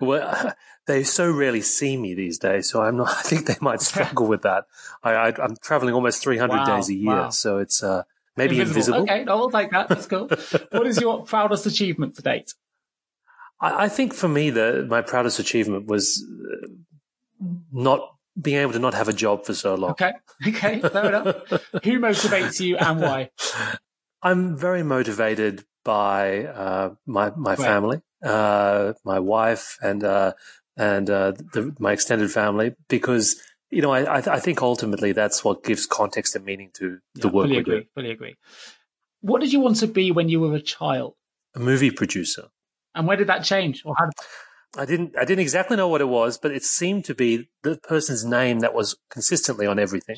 [0.00, 0.54] well,
[0.86, 3.08] they so rarely see me these days, so I'm not.
[3.18, 4.64] I think they might struggle with that.
[5.02, 7.30] I, am traveling almost 300 wow, days a year, wow.
[7.30, 8.04] so it's uh,
[8.36, 9.00] maybe invisible.
[9.00, 9.14] invisible.
[9.14, 9.88] Okay, no, we'll take that.
[9.88, 10.28] That's cool.
[10.70, 12.54] what is your proudest achievement to date?
[13.60, 16.68] I, I think for me, the my proudest achievement was uh,
[17.72, 19.92] not being able to not have a job for so long.
[19.92, 20.12] Okay,
[20.48, 21.26] okay, fair enough.
[21.84, 23.30] Who motivates you and why?
[24.22, 27.58] I'm very motivated by uh, my my right.
[27.58, 30.32] family, uh, my wife, and uh,
[30.76, 33.36] and uh, the, my extended family, because
[33.70, 37.32] you know I I, think ultimately that's what gives context and meaning to the yeah,
[37.32, 37.86] work fully we agree, do.
[37.94, 38.36] Fully agree.
[39.20, 41.14] What did you want to be when you were a child?
[41.54, 42.48] A movie producer.
[42.94, 44.08] And where did that change, or how?
[44.76, 47.76] I didn't I didn't exactly know what it was, but it seemed to be the
[47.76, 50.16] person's name that was consistently on everything.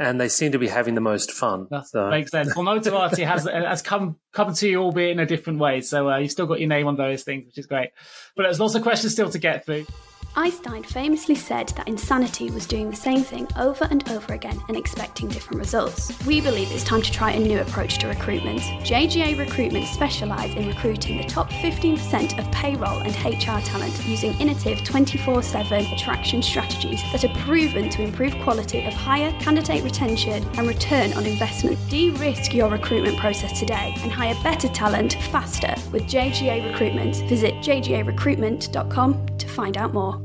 [0.00, 1.66] And they seem to be having the most fun.
[1.70, 2.08] That so.
[2.08, 2.54] makes sense.
[2.54, 5.80] Well, Motivati has has come come to you, albeit in a different way.
[5.80, 7.90] So uh, you've still got your name on those things, which is great.
[8.36, 9.86] But there's lots of questions still to get through.
[10.36, 14.76] Einstein famously said that insanity was doing the same thing over and over again and
[14.76, 16.12] expecting different results.
[16.26, 18.60] We believe it's time to try a new approach to recruitment.
[18.60, 24.84] JGA Recruitment specialise in recruiting the top 15% of payroll and HR talent using innovative
[24.84, 30.68] 24 7 attraction strategies that are proven to improve quality of hire candidate retention and
[30.68, 31.78] return on investment.
[31.88, 37.16] De risk your recruitment process today and hire better talent faster with JGA Recruitment.
[37.28, 40.22] Visit jgarecruitment.com to find out more.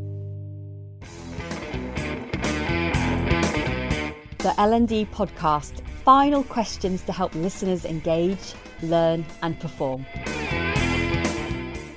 [4.43, 5.79] the L&D podcast.
[6.03, 10.05] Final questions to help listeners engage, learn, and perform.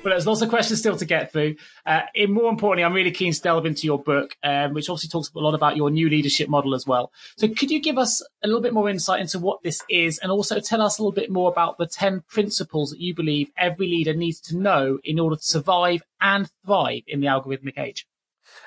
[0.07, 1.57] But there's lots of questions still to get through.
[1.85, 5.09] Uh, and more importantly, I'm really keen to delve into your book, um, which obviously
[5.09, 7.11] talks a lot about your new leadership model as well.
[7.35, 10.31] So, could you give us a little bit more insight into what this is, and
[10.31, 13.85] also tell us a little bit more about the ten principles that you believe every
[13.85, 18.07] leader needs to know in order to survive and thrive in the algorithmic age?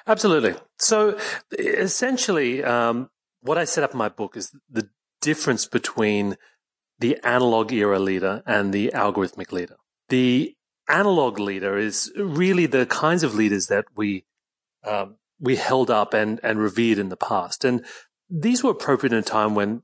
[0.07, 0.57] Absolutely.
[0.79, 1.18] So,
[1.59, 3.09] essentially, um,
[3.40, 4.90] what I set up in my book is the
[5.22, 6.37] difference between
[6.98, 9.76] the analog era leader and the algorithmic leader.
[10.11, 10.55] The
[10.90, 14.24] analog leader is really the kinds of leaders that we
[14.85, 17.85] um, we held up and and revered in the past, and
[18.29, 19.83] these were appropriate in a time when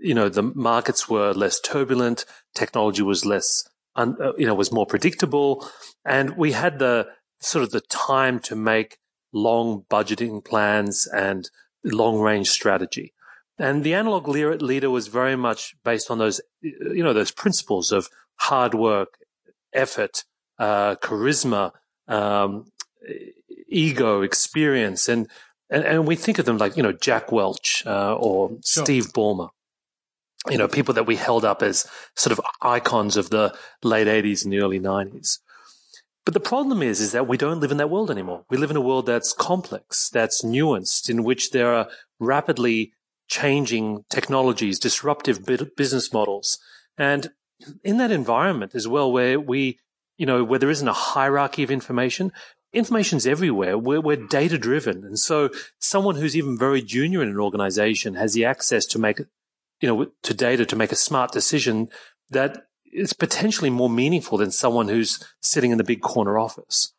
[0.00, 4.72] you know the markets were less turbulent, technology was less un, uh, you know was
[4.72, 5.68] more predictable,
[6.04, 7.08] and we had the
[7.40, 8.98] sort of the time to make
[9.32, 11.50] long budgeting plans and
[11.84, 13.12] long range strategy.
[13.58, 18.08] And the analog leader was very much based on those, you know, those principles of
[18.36, 19.18] hard work,
[19.72, 20.24] effort,
[20.58, 21.72] uh, charisma,
[22.08, 22.66] um,
[23.68, 25.28] ego, experience, and,
[25.70, 28.84] and, and we think of them like you know Jack Welch uh, or sure.
[28.84, 29.50] Steve Ballmer,
[30.50, 34.44] you know, people that we held up as sort of icons of the late '80s
[34.44, 35.38] and the early '90s.
[36.24, 38.44] But the problem is, is that we don't live in that world anymore.
[38.48, 41.88] We live in a world that's complex, that's nuanced, in which there are
[42.18, 42.92] rapidly
[43.28, 45.44] changing technologies, disruptive
[45.76, 46.58] business models.
[46.96, 47.30] And
[47.82, 49.78] in that environment as well, where we,
[50.16, 52.32] you know, where there isn't a hierarchy of information,
[52.72, 53.78] information's everywhere.
[53.78, 54.28] We're, we're mm.
[54.28, 55.04] data driven.
[55.04, 59.20] And so someone who's even very junior in an organization has the access to make,
[59.80, 61.88] you know, to data to make a smart decision
[62.30, 66.92] that is potentially more meaningful than someone who's sitting in the big corner office.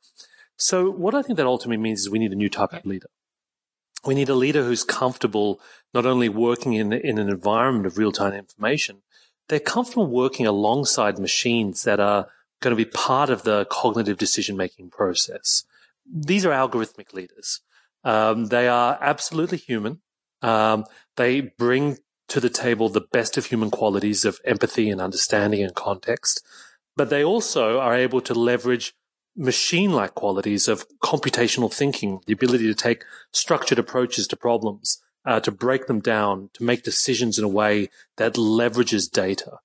[0.58, 3.08] So what I think that ultimately means is we need a new type of leader.
[4.06, 5.60] We need a leader who's comfortable
[5.94, 9.02] not only working in, in an environment of real-time information,
[9.48, 12.28] they're comfortable working alongside machines that are
[12.62, 15.64] going to be part of the cognitive decision-making process.
[16.12, 17.62] These are algorithmic leaders.
[18.04, 20.02] Um, they are absolutely human.
[20.42, 25.64] Um, they bring to the table the best of human qualities of empathy and understanding
[25.64, 26.44] and context,
[26.96, 28.94] but they also are able to leverage
[29.36, 35.40] machine like qualities of computational thinking, the ability to take structured approaches to problems, uh,
[35.42, 39.58] to break them down, to make decisions in a way that leverages data.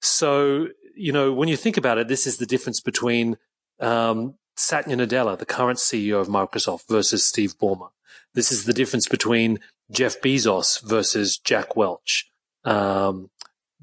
[0.00, 3.36] So, you know, when you think about it, this is the difference between
[3.80, 7.90] um, Satya Nadella, the current CEO of Microsoft, versus Steve Ballmer.
[8.34, 12.30] This is the difference between Jeff Bezos versus Jack Welch,
[12.64, 13.30] um,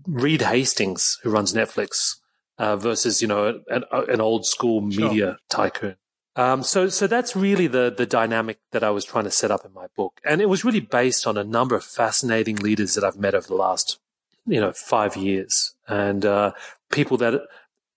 [0.05, 2.17] Reed Hastings, who runs Netflix,
[2.57, 5.37] uh, versus you know an, an old school media sure.
[5.49, 5.95] tycoon.
[6.35, 9.65] Um, so, so that's really the the dynamic that I was trying to set up
[9.65, 13.03] in my book, and it was really based on a number of fascinating leaders that
[13.03, 13.99] I've met over the last,
[14.45, 16.53] you know, five years, and uh,
[16.93, 17.41] people that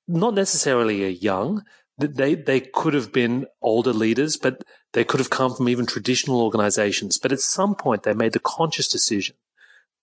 [0.09, 1.65] not necessarily are young.
[1.99, 6.43] They they could have been older leaders, but they could have come from even traditional
[6.43, 9.37] organizations, but at some point they made the conscious decision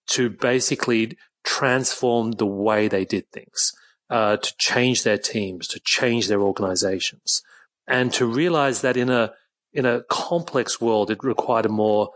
[0.08, 3.74] to basically transform the way they did things,
[4.10, 7.44] uh, to change their teams, to change their organizations,
[7.88, 9.34] and to realize that in a
[9.72, 12.10] in a complex world, it required a more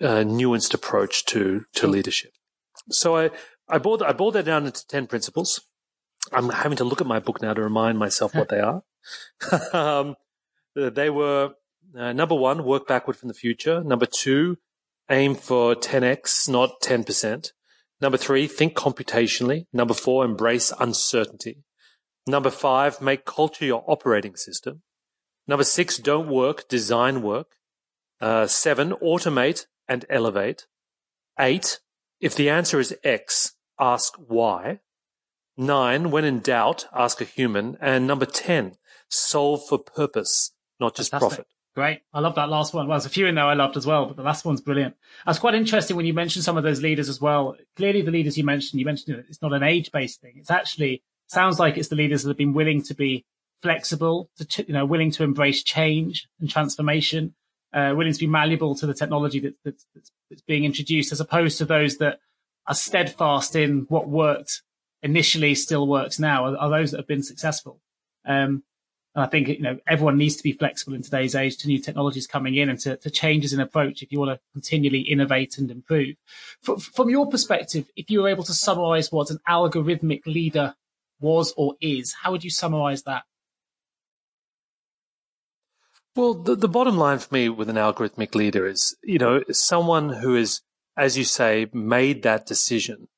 [0.00, 2.32] uh, nuanced approach to to leadership.
[2.90, 3.30] So I
[3.68, 5.60] I boiled, I boiled that down into 10 principles.
[6.32, 8.82] I'm having to look at my book now to remind myself what they are.
[9.72, 10.16] um,
[10.74, 11.52] they were
[11.96, 13.82] uh, number one, work backward from the future.
[13.82, 14.58] Number two,
[15.10, 17.52] aim for 10x, not 10%.
[18.00, 19.66] Number three, think computationally.
[19.72, 21.64] Number four, embrace uncertainty.
[22.26, 24.82] Number five, make culture your operating system.
[25.46, 27.52] Number six, don't work, design work.
[28.20, 30.66] Uh, seven, automate and elevate.
[31.38, 31.80] Eight,
[32.20, 34.80] if the answer is X, ask why.
[35.56, 37.76] Nine, when in doubt, ask a human.
[37.80, 38.76] And number 10,
[39.08, 41.38] solve for purpose, not just Fantastic.
[41.38, 41.46] profit.
[41.74, 42.00] Great.
[42.14, 42.88] I love that last one.
[42.88, 44.96] Well, there's a few in there I loved as well, but the last one's brilliant.
[45.26, 47.54] That's quite interesting when you mentioned some of those leaders as well.
[47.76, 50.34] Clearly, the leaders you mentioned, you mentioned it's not an age based thing.
[50.36, 53.26] It's actually sounds like it's the leaders that have been willing to be
[53.60, 57.34] flexible, to, you know, willing to embrace change and transformation,
[57.74, 61.20] uh, willing to be malleable to the technology that, that, that's, that's being introduced, as
[61.20, 62.20] opposed to those that
[62.66, 64.62] are steadfast in what worked
[65.06, 67.80] initially, still works now, are, are those that have been successful.
[68.26, 68.64] Um,
[69.14, 71.78] and I think, you know, everyone needs to be flexible in today's age to new
[71.78, 75.56] technologies coming in and to, to changes in approach if you want to continually innovate
[75.56, 76.16] and improve.
[76.60, 80.74] from your perspective, if you were able to summarize what an algorithmic leader
[81.18, 83.22] was or is, how would you summarize that?
[86.14, 90.10] Well, the, the bottom line for me with an algorithmic leader is, you know, someone
[90.10, 90.60] who is,
[90.96, 93.08] as you say, made that decision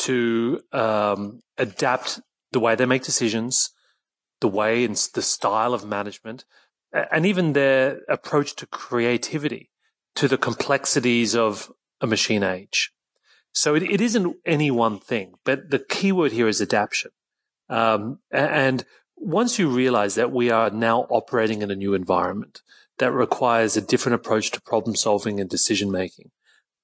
[0.00, 2.20] to um, adapt
[2.52, 3.70] the way they make decisions,
[4.40, 6.44] the way and the style of management,
[6.92, 9.70] and even their approach to creativity,
[10.14, 12.92] to the complexities of a machine age.
[13.52, 17.10] So it, it isn't any one thing, but the key word here is adaptation.
[17.68, 18.84] Um, and
[19.16, 22.62] once you realize that we are now operating in a new environment
[22.98, 26.30] that requires a different approach to problem solving and decision making,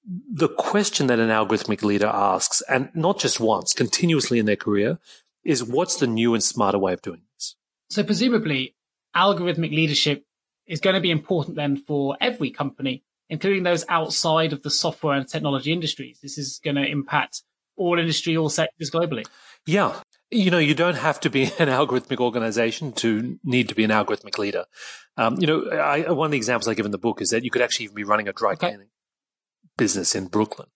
[0.07, 4.99] the question that an algorithmic leader asks, and not just once, continuously in their career,
[5.43, 7.55] is what's the new and smarter way of doing this?
[7.89, 8.75] So presumably
[9.15, 10.25] algorithmic leadership
[10.65, 15.17] is going to be important then for every company, including those outside of the software
[15.17, 16.19] and technology industries.
[16.21, 17.43] This is going to impact
[17.75, 19.25] all industry, all sectors globally.
[19.65, 19.99] Yeah.
[20.29, 23.91] You know, you don't have to be an algorithmic organization to need to be an
[23.91, 24.65] algorithmic leader.
[25.17, 27.43] Um, you know, I, one of the examples I give in the book is that
[27.43, 28.69] you could actually even be running a dry okay.
[28.69, 28.89] cleaning
[29.77, 30.67] business in Brooklyn.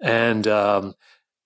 [0.00, 0.94] And, um,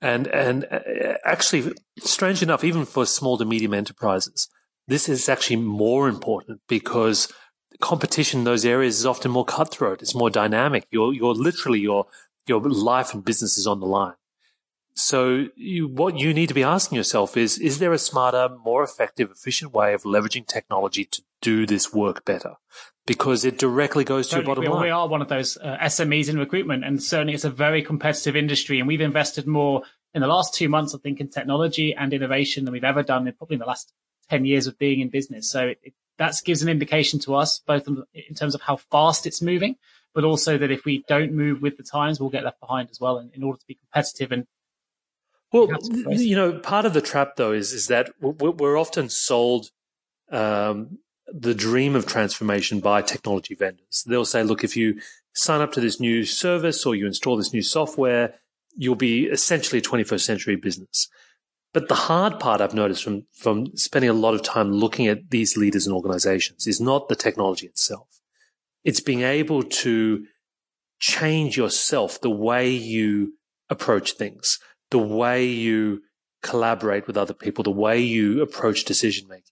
[0.00, 4.48] and, and uh, actually, strange enough, even for small to medium enterprises,
[4.86, 7.32] this is actually more important because
[7.80, 10.02] competition in those areas is often more cutthroat.
[10.02, 10.86] It's more dynamic.
[10.90, 12.06] You're, you're literally your,
[12.46, 14.14] your life and business is on the line.
[14.98, 18.82] So you, what you need to be asking yourself is, is there a smarter, more
[18.82, 22.54] effective, efficient way of leveraging technology to do this work better?
[23.06, 24.82] Because it directly goes to your bottom we, line.
[24.82, 28.34] We are one of those uh, SMEs in recruitment and certainly it's a very competitive
[28.34, 29.82] industry and we've invested more
[30.14, 33.28] in the last two months, I think, in technology and innovation than we've ever done
[33.28, 33.92] in probably in the last
[34.30, 35.48] 10 years of being in business.
[35.48, 39.26] So it, that gives an indication to us, both in, in, terms of how fast
[39.26, 39.76] it's moving,
[40.12, 42.98] but also that if we don't move with the times, we'll get left behind as
[42.98, 44.32] well in, in order to be competitive.
[44.32, 44.44] And
[45.52, 45.68] well,
[46.10, 49.70] you know, part of the trap though is, is that we're often sold,
[50.30, 50.98] um,
[51.32, 54.04] the dream of transformation by technology vendors.
[54.06, 55.00] They'll say, look, if you
[55.34, 58.34] sign up to this new service or you install this new software,
[58.76, 61.08] you'll be essentially a 21st century business.
[61.74, 65.30] But the hard part I've noticed from, from spending a lot of time looking at
[65.30, 68.08] these leaders and organizations is not the technology itself.
[68.84, 70.24] It's being able to
[70.98, 73.34] change yourself, the way you
[73.68, 74.58] approach things,
[74.90, 76.02] the way you
[76.42, 79.44] collaborate with other people, the way you approach decision making.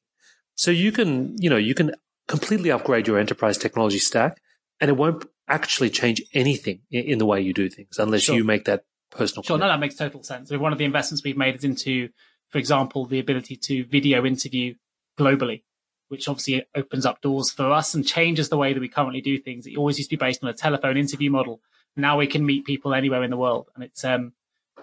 [0.55, 1.95] So you can, you know, you can
[2.29, 4.41] completely upgrade your enterprise technology stack
[4.81, 8.35] and it won't actually change anything in, the way you do things unless sure.
[8.35, 9.43] you make that personal.
[9.43, 10.51] Sure, no, that makes total sense.
[10.51, 12.09] one of the investments we've made is into,
[12.49, 14.75] for example, the ability to video interview
[15.19, 15.63] globally,
[16.09, 19.39] which obviously opens up doors for us and changes the way that we currently do
[19.39, 19.67] things.
[19.67, 21.61] It always used to be based on a telephone interview model.
[21.97, 24.33] Now we can meet people anywhere in the world, and it's um,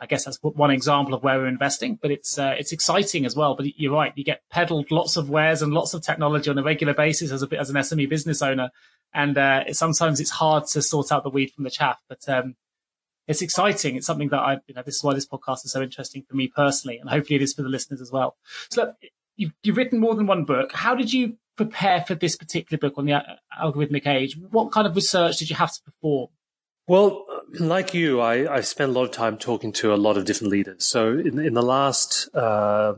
[0.03, 3.37] I guess that's one example of where we're investing, but it's uh, it's exciting as
[3.37, 3.55] well.
[3.55, 6.63] But you're right, you get peddled lots of wares and lots of technology on a
[6.63, 8.69] regular basis as a as an SME business owner,
[9.13, 11.99] and uh, sometimes it's hard to sort out the weed from the chaff.
[12.09, 12.55] But um,
[13.29, 13.95] it's exciting.
[13.95, 16.35] It's something that I, you know, this is why this podcast is so interesting for
[16.35, 18.35] me personally, and hopefully it is for the listeners as well.
[18.71, 18.95] So look,
[19.37, 20.73] you've, you've written more than one book.
[20.73, 23.21] How did you prepare for this particular book on the
[23.57, 24.37] algorithmic age?
[24.37, 26.27] What kind of research did you have to perform?
[26.87, 27.25] Well,
[27.59, 30.51] like you, I, I spent a lot of time talking to a lot of different
[30.51, 30.85] leaders.
[30.85, 32.95] So in, in the last, uh,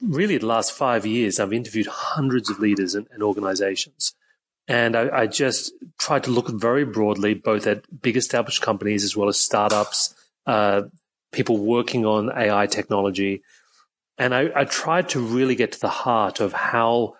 [0.00, 4.14] really the last five years, I've interviewed hundreds of leaders and, and organizations.
[4.68, 9.16] And I, I, just tried to look very broadly, both at big established companies as
[9.16, 10.14] well as startups,
[10.46, 10.82] uh,
[11.32, 13.42] people working on AI technology.
[14.18, 17.16] And I, I tried to really get to the heart of how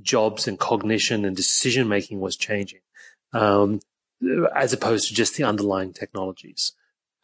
[0.00, 2.80] jobs and cognition and decision making was changing,
[3.32, 3.80] um,
[4.54, 6.72] as opposed to just the underlying technologies.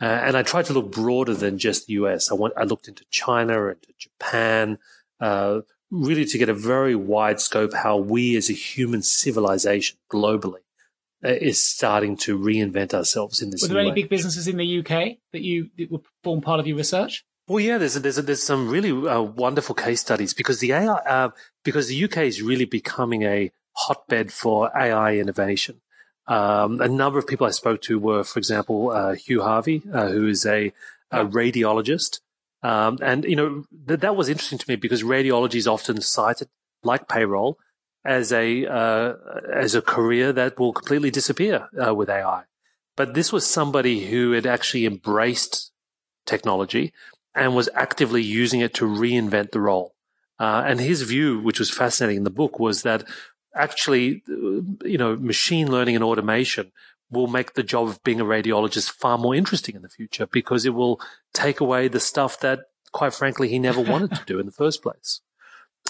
[0.00, 2.30] Uh, and I tried to look broader than just the US.
[2.30, 4.78] I, went, I looked into China and Japan,
[5.20, 10.62] uh, really to get a very wide scope how we as a human civilization globally
[11.24, 13.62] uh, is starting to reinvent ourselves in this.
[13.62, 16.66] Were there any big businesses in the UK that you that would form part of
[16.66, 17.24] your research?
[17.46, 20.72] Well, yeah, there's a, there's a, there's some really uh, wonderful case studies because the
[20.72, 21.30] AI uh,
[21.64, 25.80] because the UK is really becoming a hotbed for AI innovation.
[26.26, 30.08] Um, a number of people I spoke to were, for example, uh, Hugh Harvey, uh,
[30.08, 30.72] who is a,
[31.10, 32.20] a radiologist,
[32.62, 36.48] um, and you know th- that was interesting to me because radiology is often cited,
[36.84, 37.58] like payroll,
[38.04, 39.14] as a uh,
[39.52, 42.44] as a career that will completely disappear uh, with AI.
[42.96, 45.72] But this was somebody who had actually embraced
[46.26, 46.92] technology
[47.34, 49.94] and was actively using it to reinvent the role.
[50.38, 53.04] Uh, and his view, which was fascinating in the book, was that
[53.54, 56.72] actually, you know, machine learning and automation
[57.10, 60.64] will make the job of being a radiologist far more interesting in the future because
[60.64, 61.00] it will
[61.34, 62.60] take away the stuff that,
[62.92, 65.20] quite frankly, he never wanted to do in the first place.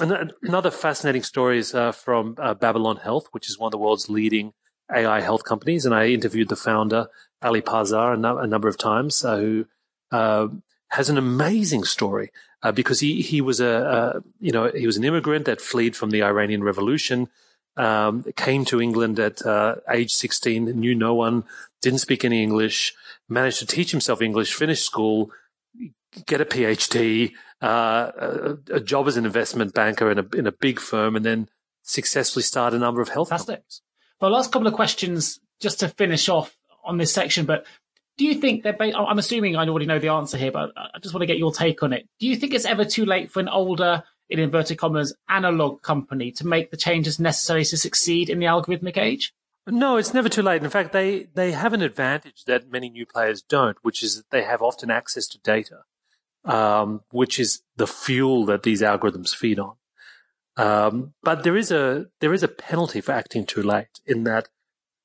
[0.01, 3.79] And another fascinating story is uh, from uh, Babylon Health, which is one of the
[3.79, 4.55] world's leading
[4.93, 5.85] AI health companies.
[5.85, 7.09] And I interviewed the founder,
[7.43, 9.67] Ali Parsa, a, no- a number of times, uh, who
[10.11, 10.49] uh,
[10.89, 12.31] has an amazing story
[12.63, 15.97] uh, because he he was a, a, you know he was an immigrant that fled
[15.97, 17.29] from the Iranian Revolution,
[17.77, 21.45] um, came to England at uh, age 16, knew no one,
[21.81, 22.95] didn't speak any English,
[23.29, 25.31] managed to teach himself English, finish school,
[26.27, 30.53] get a PhD, uh, a, a, job as an investment banker in a in a
[30.53, 31.49] big firm, and then
[31.83, 33.57] successfully start a number of health Fantastic.
[33.57, 33.83] companies.
[34.21, 37.65] Well, last couple of questions just to finish off on this section, but
[38.19, 41.15] do you think that I'm assuming I already know the answer here, but I just
[41.15, 42.07] want to get your take on it.
[42.19, 46.33] Do you think it's ever too late for an older, in inverted commas, analog company
[46.33, 49.33] to make the changes necessary to succeed in the algorithmic age?
[49.67, 50.65] No, it's never too late.
[50.65, 54.31] In fact, they, they have an advantage that many new players don't, which is that
[54.31, 55.85] they have often access to data
[56.45, 59.75] um, which is the fuel that these algorithms feed on.
[60.57, 64.49] Um, but there is a there is a penalty for acting too late in that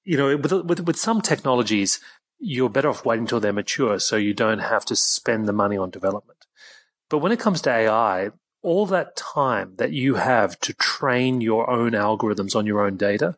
[0.04, 2.02] you know with, with with some technologies
[2.38, 5.78] you're better off waiting until they're mature so you don't have to spend the money
[5.78, 6.46] on development.
[7.10, 11.70] But when it comes to AI, all that time that you have to train your
[11.70, 13.36] own algorithms on your own data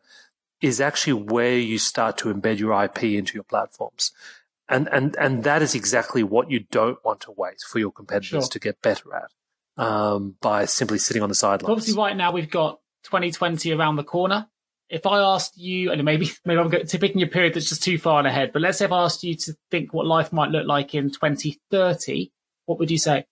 [0.60, 4.12] is actually where you start to embed your IP into your platforms.
[4.68, 8.44] And, and, and that is exactly what you don't want to wait for your competitors
[8.44, 8.50] sure.
[8.50, 9.30] to get better at
[9.82, 11.70] um, by simply sitting on the sidelines.
[11.70, 14.46] Obviously, right now we've got 2020 around the corner.
[14.88, 17.82] If I asked you, and maybe maybe I'm going to picking a period that's just
[17.82, 20.50] too far ahead, but let's say if I asked you to think what life might
[20.50, 22.30] look like in 2030,
[22.66, 23.26] what would you say?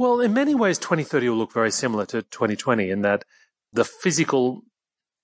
[0.00, 3.26] Well, in many ways, 2030 will look very similar to 2020 in that
[3.70, 4.62] the physical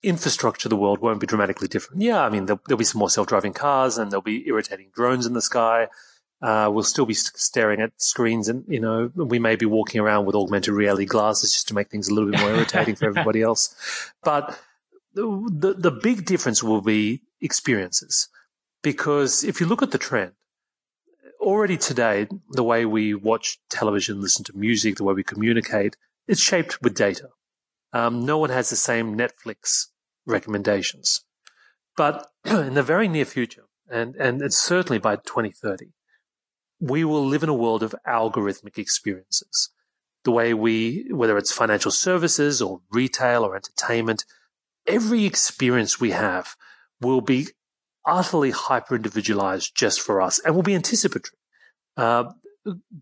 [0.03, 2.03] infrastructure of the world won't be dramatically different.
[2.03, 5.25] Yeah, I mean, there'll, there'll be some more self-driving cars and there'll be irritating drones
[5.25, 5.89] in the sky.
[6.43, 10.27] Uh, we'll still be staring at screens and, you know, we may be walking around
[10.27, 13.41] with augmented reality glasses just to make things a little bit more irritating for everybody
[13.41, 13.75] else.
[14.23, 14.61] But
[15.15, 18.29] the, the, the big difference will be experiences.
[18.83, 20.33] Because if you look at the trend,
[21.47, 26.41] already today, the way we watch television, listen to music, the way we communicate, it's
[26.41, 27.29] shaped with data.
[27.93, 29.87] Um, no one has the same Netflix
[30.27, 31.25] recommendations.
[31.97, 35.93] But in the very near future, and, and certainly by 2030,
[36.81, 39.71] we will live in a world of algorithmic experiences.
[40.25, 44.25] The way we, whether it's financial services or retail or entertainment,
[44.85, 46.57] every experience we have
[47.01, 47.47] will be
[48.07, 51.37] utterly hyper individualized just for us and will be anticipatory.
[51.97, 52.33] Uh,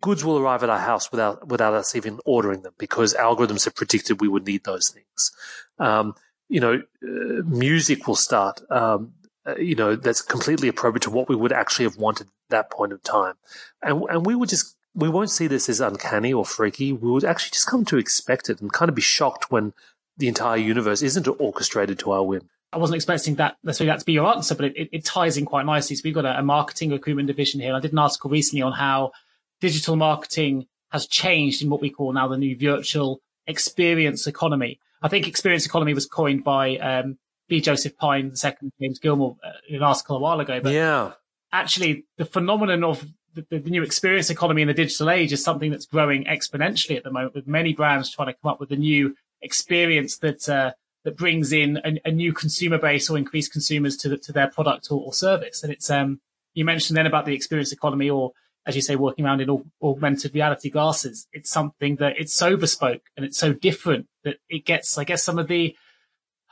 [0.00, 3.74] goods will arrive at our house without without us even ordering them because algorithms have
[3.74, 5.30] predicted we would need those things.
[5.78, 6.14] Um,
[6.48, 9.14] you know, uh, music will start, um,
[9.46, 12.70] uh, you know, that's completely appropriate to what we would actually have wanted at that
[12.70, 13.34] point of time.
[13.82, 16.92] And, and we would just, we won't see this as uncanny or freaky.
[16.92, 19.72] We would actually just come to expect it and kind of be shocked when
[20.16, 22.48] the entire universe isn't orchestrated to our whim.
[22.75, 25.45] I wasn't expecting that necessarily that to be your answer, but it, it ties in
[25.45, 25.97] quite nicely.
[25.97, 27.75] So we've got a, a marketing recruitment division here.
[27.75, 29.12] I did an article recently on how
[29.61, 34.79] digital marketing has changed in what we call now the new virtual experience economy.
[35.03, 37.18] I think experience economy was coined by um,
[37.49, 37.61] B.
[37.61, 40.61] Joseph Pine, the second James Gilmore, uh, in an article a while ago.
[40.61, 41.12] But yeah,
[41.53, 45.70] actually, the phenomenon of the, the, new experience economy in the digital age is something
[45.70, 48.77] that's growing exponentially at the moment, with many brands trying to come up with a
[48.77, 50.72] new experience that uh,
[51.05, 54.48] that brings in a, a, new consumer base or increased consumers to the, to their
[54.48, 55.62] product or, or service.
[55.62, 56.20] And it's um,
[56.55, 58.32] you mentioned then about the experience economy or
[58.66, 61.26] as you say, working around in augmented reality glasses.
[61.32, 65.22] It's something that it's so bespoke and it's so different that it gets, I guess,
[65.22, 65.76] some of the,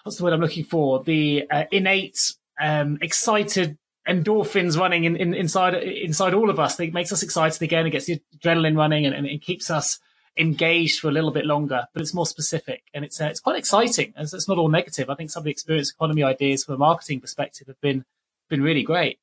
[0.02, 1.02] what's the word I'm looking for?
[1.02, 6.78] The uh, innate, um, excited endorphins running in, in, inside, inside all of us.
[6.78, 7.86] It makes us excited again.
[7.86, 9.98] It gets the adrenaline running and, and it keeps us
[10.36, 13.58] engaged for a little bit longer, but it's more specific and it's, uh, it's quite
[13.58, 14.12] exciting.
[14.16, 15.10] And it's not all negative.
[15.10, 18.04] I think some of the experience economy ideas from a marketing perspective have been,
[18.48, 19.18] been really great.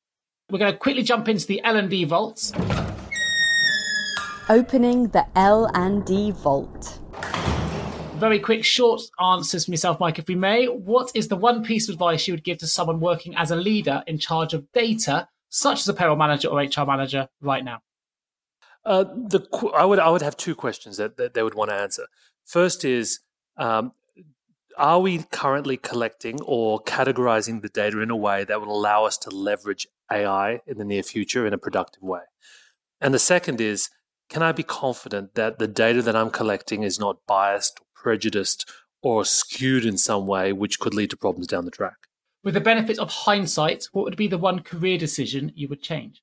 [0.50, 2.52] We're going to quickly jump into the L&D vaults.
[4.48, 6.98] Opening the L&D vault.
[8.16, 10.66] Very quick, short answers from yourself, Mike, if we may.
[10.66, 13.56] What is the one piece of advice you would give to someone working as a
[13.56, 17.80] leader in charge of data, such as a payroll manager or HR manager, right now?
[18.84, 21.76] Uh, the I would I would have two questions that, that they would want to
[21.76, 22.06] answer.
[22.46, 23.20] First is
[23.56, 23.92] um,
[24.76, 29.18] are we currently collecting or categorizing the data in a way that will allow us
[29.18, 32.22] to leverage AI in the near future in a productive way?
[33.00, 33.90] And the second is,
[34.28, 38.70] can I be confident that the data that I'm collecting is not biased, prejudiced,
[39.02, 41.96] or skewed in some way, which could lead to problems down the track?
[42.42, 46.22] With the benefit of hindsight, what would be the one career decision you would change?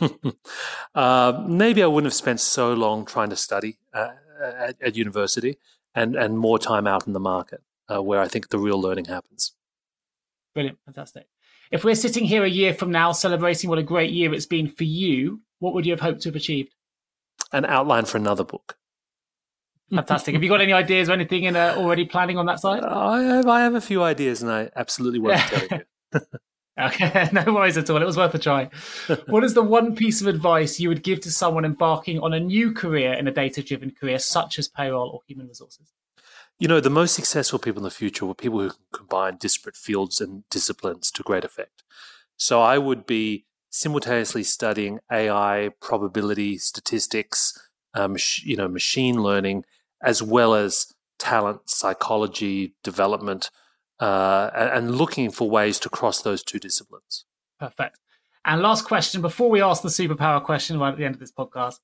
[0.94, 4.10] uh, maybe I wouldn't have spent so long trying to study uh,
[4.42, 5.58] at, at, university
[5.94, 9.06] and, and more time out in the market uh, where I think the real learning
[9.06, 9.52] happens.
[10.54, 10.78] Brilliant.
[10.84, 11.26] Fantastic.
[11.70, 14.68] If we're sitting here a year from now celebrating what a great year it's been
[14.68, 16.74] for you, what would you have hoped to have achieved?
[17.52, 18.76] An outline for another book.
[19.92, 20.34] Fantastic.
[20.34, 22.82] have you got any ideas or anything in uh, already planning on that side?
[22.82, 26.20] I have, I have a few ideas and I absolutely won't tell you.
[26.80, 28.02] Okay, no worries at all.
[28.02, 28.68] It was worth a try.
[29.26, 32.40] what is the one piece of advice you would give to someone embarking on a
[32.40, 35.92] new career in a data driven career, such as payroll or human resources?
[36.58, 39.76] You know, the most successful people in the future were people who can combine disparate
[39.76, 41.82] fields and disciplines to great effect.
[42.36, 47.58] So I would be simultaneously studying AI, probability, statistics,
[47.92, 49.64] um, you know, machine learning,
[50.02, 53.50] as well as talent, psychology, development,
[54.00, 57.24] uh, and looking for ways to cross those two disciplines.
[57.58, 57.98] Perfect.
[58.44, 61.32] And last question before we ask the superpower question right at the end of this
[61.32, 61.78] podcast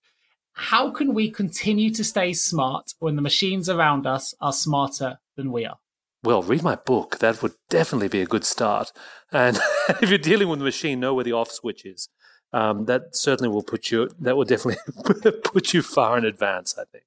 [0.53, 5.53] how can we continue to stay smart when the machines around us are smarter than
[5.53, 5.79] we are?
[6.23, 7.19] Well, read my book.
[7.19, 8.93] That would definitely be a good start.
[9.33, 9.59] And
[10.03, 12.09] if you're dealing with the machine, know where the off switch is.
[12.53, 14.11] Um, that certainly will put you.
[14.19, 14.83] That will definitely
[15.45, 16.77] put you far in advance.
[16.77, 17.05] I think.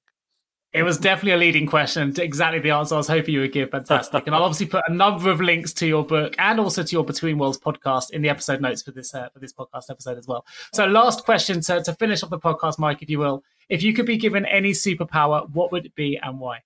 [0.74, 3.70] It was definitely a leading question, exactly the answer I was hoping you would give.
[3.70, 4.26] Fantastic.
[4.26, 7.04] and I'll obviously put a number of links to your book and also to your
[7.04, 10.26] Between Worlds podcast in the episode notes for this uh, for this podcast episode as
[10.26, 10.44] well.
[10.72, 13.44] So, last question to, to finish off the podcast, Mike, if you will.
[13.68, 16.62] If you could be given any superpower, what would it be and why?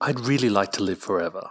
[0.00, 1.50] I'd really like to live forever.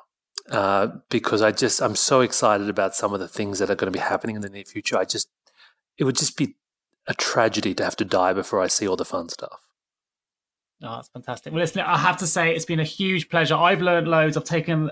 [0.50, 3.94] Uh, because I just I'm so excited about some of the things that are going
[3.94, 4.98] to be happening in the near future.
[4.98, 5.30] I just
[6.00, 6.56] it would just be
[7.06, 9.67] a tragedy to have to die before I see all the fun stuff.
[10.84, 11.54] Oh, that's fantastic.
[11.54, 13.56] Well, listen, I have to say it's been a huge pleasure.
[13.56, 14.38] I've learned loads.
[14.38, 14.92] I've taken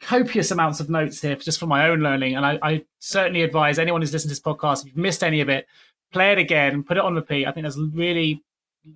[0.00, 2.36] copious amounts of notes here just for my own learning.
[2.36, 5.40] And I, I, certainly advise anyone who's listened to this podcast, if you've missed any
[5.40, 5.66] of it,
[6.12, 7.46] play it again, put it on repeat.
[7.46, 8.42] I think there's really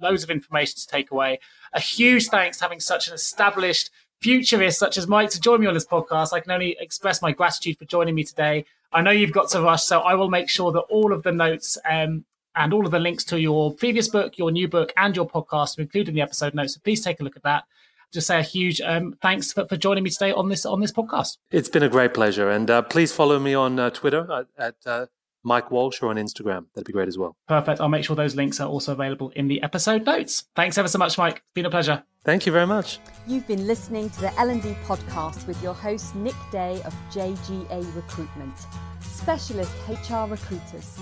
[0.01, 1.41] loads of information to take away.
[1.73, 3.91] A huge thanks to having such an established
[4.21, 6.33] futurist such as Mike to join me on this podcast.
[6.33, 8.65] I can only express my gratitude for joining me today.
[8.93, 11.33] I know you've got to rush, so I will make sure that all of the
[11.33, 12.25] notes um,
[12.57, 15.79] and all of the links to your previous book, your new book, and your podcast
[15.79, 16.75] are included in the episode notes.
[16.75, 17.65] So please take a look at that.
[18.13, 20.93] Just say a huge um, thanks for, for, joining me today on this on this
[20.93, 21.39] podcast.
[21.51, 24.77] It's been a great pleasure, and uh, please follow me on uh, Twitter at, at
[24.87, 25.07] uh,
[25.43, 26.67] Mike Walsh or on Instagram.
[26.75, 27.37] That'd be great as well.
[27.47, 27.81] Perfect.
[27.81, 30.45] I'll make sure those links are also available in the episode notes.
[30.55, 31.37] Thanks ever so much, Mike.
[31.37, 32.03] It's been a pleasure.
[32.25, 32.99] Thank you very much.
[33.29, 38.55] You've been listening to the L&D podcast with your host Nick Day of JGA Recruitment,
[39.01, 40.99] specialist HR recruiters.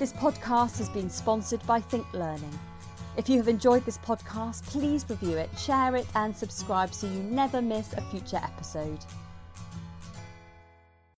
[0.00, 2.58] This podcast has been sponsored by Think Learning.
[3.18, 7.22] If you have enjoyed this podcast, please review it, share it, and subscribe so you
[7.24, 9.00] never miss a future episode.